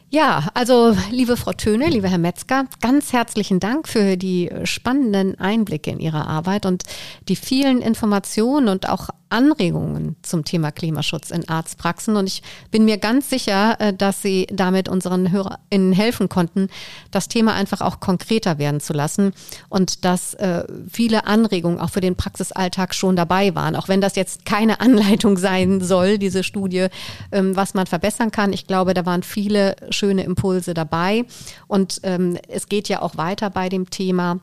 Ja, 0.09 0.47
also 0.53 0.95
liebe 1.11 1.35
Frau 1.35 1.51
Töne, 1.51 1.89
lieber 1.89 2.07
Herr 2.07 2.17
Metzger, 2.17 2.63
ganz 2.79 3.11
herzlichen 3.11 3.59
Dank 3.59 3.89
für 3.89 4.15
die 4.15 4.49
spannenden 4.63 5.37
Einblicke 5.37 5.91
in 5.91 5.99
Ihre 5.99 6.25
Arbeit 6.25 6.65
und 6.65 6.83
die 7.27 7.35
vielen 7.35 7.81
Informationen 7.81 8.69
und 8.69 8.87
auch 8.87 9.09
Anregungen 9.29 10.15
zum 10.21 10.45
Thema 10.45 10.71
Klimaschutz 10.71 11.31
in 11.31 11.47
Arztpraxen. 11.47 12.15
Und 12.15 12.27
ich 12.27 12.41
bin 12.71 12.85
mir 12.85 12.97
ganz 12.97 13.29
sicher, 13.29 13.79
äh, 13.79 13.93
dass 13.93 14.21
Sie 14.21 14.47
damit 14.51 14.89
unseren 14.89 15.31
HörerInnen 15.31 15.93
helfen 15.93 16.29
konnten, 16.29 16.69
das 17.11 17.27
Thema 17.27 17.53
einfach 17.53 17.81
auch 17.81 17.99
konkreter 17.99 18.57
werden 18.57 18.79
zu 18.79 18.93
lassen 18.93 19.33
und 19.69 20.05
dass 20.05 20.33
äh, 20.35 20.63
viele 20.91 21.27
Anregungen 21.27 21.79
auch 21.79 21.89
für 21.89 22.01
den 22.01 22.15
Praxisalltag 22.15 22.93
schon 22.93 23.15
dabei 23.15 23.55
waren. 23.55 23.75
Auch 23.75 23.87
wenn 23.87 24.01
das 24.01 24.15
jetzt 24.15 24.45
keine 24.45 24.79
Anleitung 24.87 25.37
sein 25.37 25.81
soll, 25.81 26.17
diese 26.17 26.43
Studie, 26.43 26.87
ähm, 27.31 27.55
was 27.55 27.73
man 27.73 27.87
verbessern 27.87 28.31
kann. 28.31 28.53
Ich 28.53 28.67
glaube, 28.67 28.93
da 28.93 29.05
waren 29.05 29.23
viele 29.23 29.75
schöne 29.89 30.23
Impulse 30.23 30.73
dabei. 30.73 31.25
Und 31.67 31.99
ähm, 32.03 32.37
es 32.47 32.67
geht 32.67 32.89
ja 32.89 33.01
auch 33.01 33.17
weiter 33.17 33.49
bei 33.49 33.69
dem 33.69 33.89
Thema. 33.89 34.39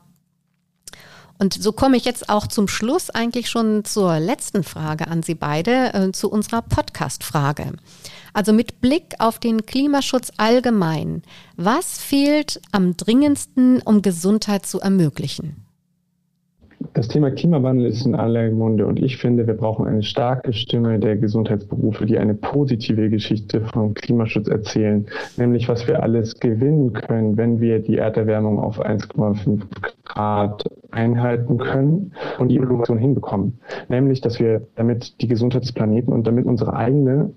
Und 1.37 1.53
so 1.53 1.71
komme 1.73 1.97
ich 1.97 2.05
jetzt 2.05 2.29
auch 2.29 2.47
zum 2.47 2.67
Schluss 2.67 3.09
eigentlich 3.09 3.49
schon 3.49 3.83
zur 3.83 4.19
letzten 4.19 4.63
Frage 4.63 5.07
an 5.07 5.21
Sie 5.21 5.35
beide, 5.35 5.93
äh, 5.93 6.11
zu 6.11 6.29
unserer 6.29 6.61
Podcast-Frage. 6.61 7.73
Also 8.33 8.53
mit 8.53 8.79
Blick 8.81 9.15
auf 9.19 9.39
den 9.39 9.65
Klimaschutz 9.65 10.31
allgemein, 10.37 11.23
was 11.57 11.97
fehlt 11.99 12.61
am 12.71 12.95
dringendsten, 12.95 13.81
um 13.81 14.01
Gesundheit 14.01 14.65
zu 14.65 14.79
ermöglichen? 14.79 15.64
Das 16.95 17.09
Thema 17.09 17.29
Klimawandel 17.29 17.87
ist 17.87 18.05
in 18.05 18.15
aller 18.15 18.49
Munde 18.51 18.87
und 18.87 19.03
ich 19.03 19.17
finde, 19.17 19.45
wir 19.45 19.55
brauchen 19.55 19.85
eine 19.85 20.01
starke 20.01 20.53
Stimme 20.53 20.97
der 20.97 21.17
Gesundheitsberufe, 21.17 22.05
die 22.05 22.17
eine 22.17 22.33
positive 22.33 23.09
Geschichte 23.09 23.59
vom 23.65 23.93
Klimaschutz 23.93 24.47
erzählen, 24.47 25.05
nämlich 25.35 25.67
was 25.67 25.89
wir 25.89 26.01
alles 26.01 26.39
gewinnen 26.39 26.93
können, 26.93 27.35
wenn 27.35 27.59
wir 27.59 27.79
die 27.79 27.97
Erderwärmung 27.97 28.59
auf 28.59 28.79
1,5 28.79 29.63
Grad 30.05 30.63
einhalten 30.91 31.57
können 31.57 32.13
und 32.39 32.47
die 32.47 32.59
Evolution 32.59 32.97
hinbekommen. 32.97 33.59
Nämlich, 33.89 34.21
dass 34.21 34.39
wir 34.39 34.65
damit 34.75 35.21
die 35.21 35.27
Gesundheit 35.27 35.63
des 35.63 35.73
Planeten 35.73 36.13
und 36.13 36.25
damit 36.25 36.45
unsere 36.45 36.77
eigene 36.77 37.33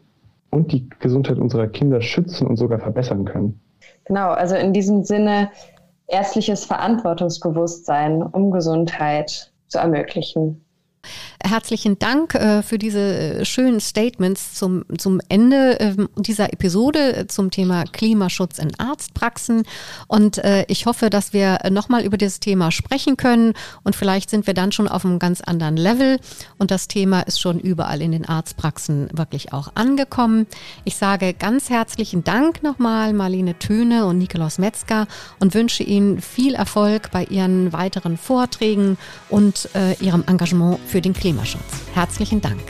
und 0.53 0.71
die 0.71 0.89
Gesundheit 1.01 1.39
unserer 1.39 1.67
Kinder 1.67 2.01
schützen 2.01 2.47
und 2.47 2.59
sogar 2.59 2.79
verbessern 2.79 3.25
können. 3.25 3.59
Genau, 4.05 4.29
also 4.29 4.55
in 4.55 4.73
diesem 4.73 5.03
Sinne 5.03 5.51
ärztliches 6.09 6.65
Verantwortungsbewusstsein 6.65 8.23
um 8.23 8.51
Gesundheit 8.51 9.53
zu 9.69 9.79
ermöglichen. 9.79 10.65
Herzlichen 11.43 11.99
Dank 11.99 12.35
äh, 12.35 12.63
für 12.63 12.79
diese 12.79 12.99
äh, 12.99 13.45
schönen 13.45 13.81
Statements 13.81 14.55
zum, 14.55 14.85
zum 14.99 15.21
Ende 15.29 15.79
äh, 15.79 15.95
dieser 16.17 16.53
Episode 16.53 17.17
äh, 17.17 17.27
zum 17.29 17.51
Thema 17.51 17.85
Klimaschutz 17.85 18.59
in 18.59 18.79
Arztpraxen. 18.79 19.63
Und 20.09 20.41
ich 20.69 20.87
hoffe, 20.87 21.11
dass 21.11 21.33
wir 21.33 21.59
nochmal 21.71 22.05
über 22.05 22.17
dieses 22.17 22.41
Thema 22.41 22.71
sprechen 22.71 23.17
können. 23.17 23.55
Und 23.83 23.97
vielleicht 23.97 24.31
sind 24.31 24.47
wir 24.47 24.55
dann 24.55 24.73
schon 24.73 24.89
auf 24.89 25.05
einem 25.05 25.19
ganz 25.19 25.41
anderen 25.41 25.77
Level. 25.77 26.19
Und 26.59 26.71
das 26.71 26.89
Thema 26.89 27.21
ist 27.21 27.41
schon 27.41 27.59
überall 27.61 28.03
in 28.03 28.13
den 28.13 28.25
Arztpraxen 28.25 29.09
wirklich 29.13 29.53
auch 29.53 29.73
angekommen. 29.75 30.47
Ich 30.85 30.97
sage 30.97 31.35
ganz 31.35 31.71
herzlichen 31.71 32.25
Dank 32.25 32.63
nochmal 32.63 33.13
Marlene 33.13 33.59
Töne 33.59 34.07
und 34.07 34.19
Nikolaus 34.19 34.59
Metzger 34.59 35.07
und 35.41 35.55
wünsche 35.55 35.83
Ihnen 35.83 36.21
viel 36.21 36.55
Erfolg 36.55 37.11
bei 37.11 37.25
Ihren 37.25 37.73
weiteren 37.73 38.17
Vorträgen 38.17 38.99
und 39.29 39.69
Ihrem 40.01 40.25
Engagement 40.27 40.79
für 40.89 41.01
den 41.01 41.13
Klimaschutz. 41.13 41.63
Herzlichen 41.95 42.41
Dank. 42.41 42.61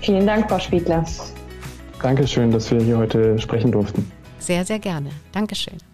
Vielen 0.00 0.26
Dank, 0.26 0.48
Frau 0.48 0.58
Spiegler. 0.58 1.04
Dankeschön, 2.00 2.50
dass 2.50 2.70
wir 2.70 2.80
hier 2.80 2.98
heute 2.98 3.38
sprechen 3.38 3.72
durften. 3.72 4.10
Sehr, 4.38 4.64
sehr 4.64 4.78
gerne. 4.78 5.10
Dankeschön. 5.32 5.93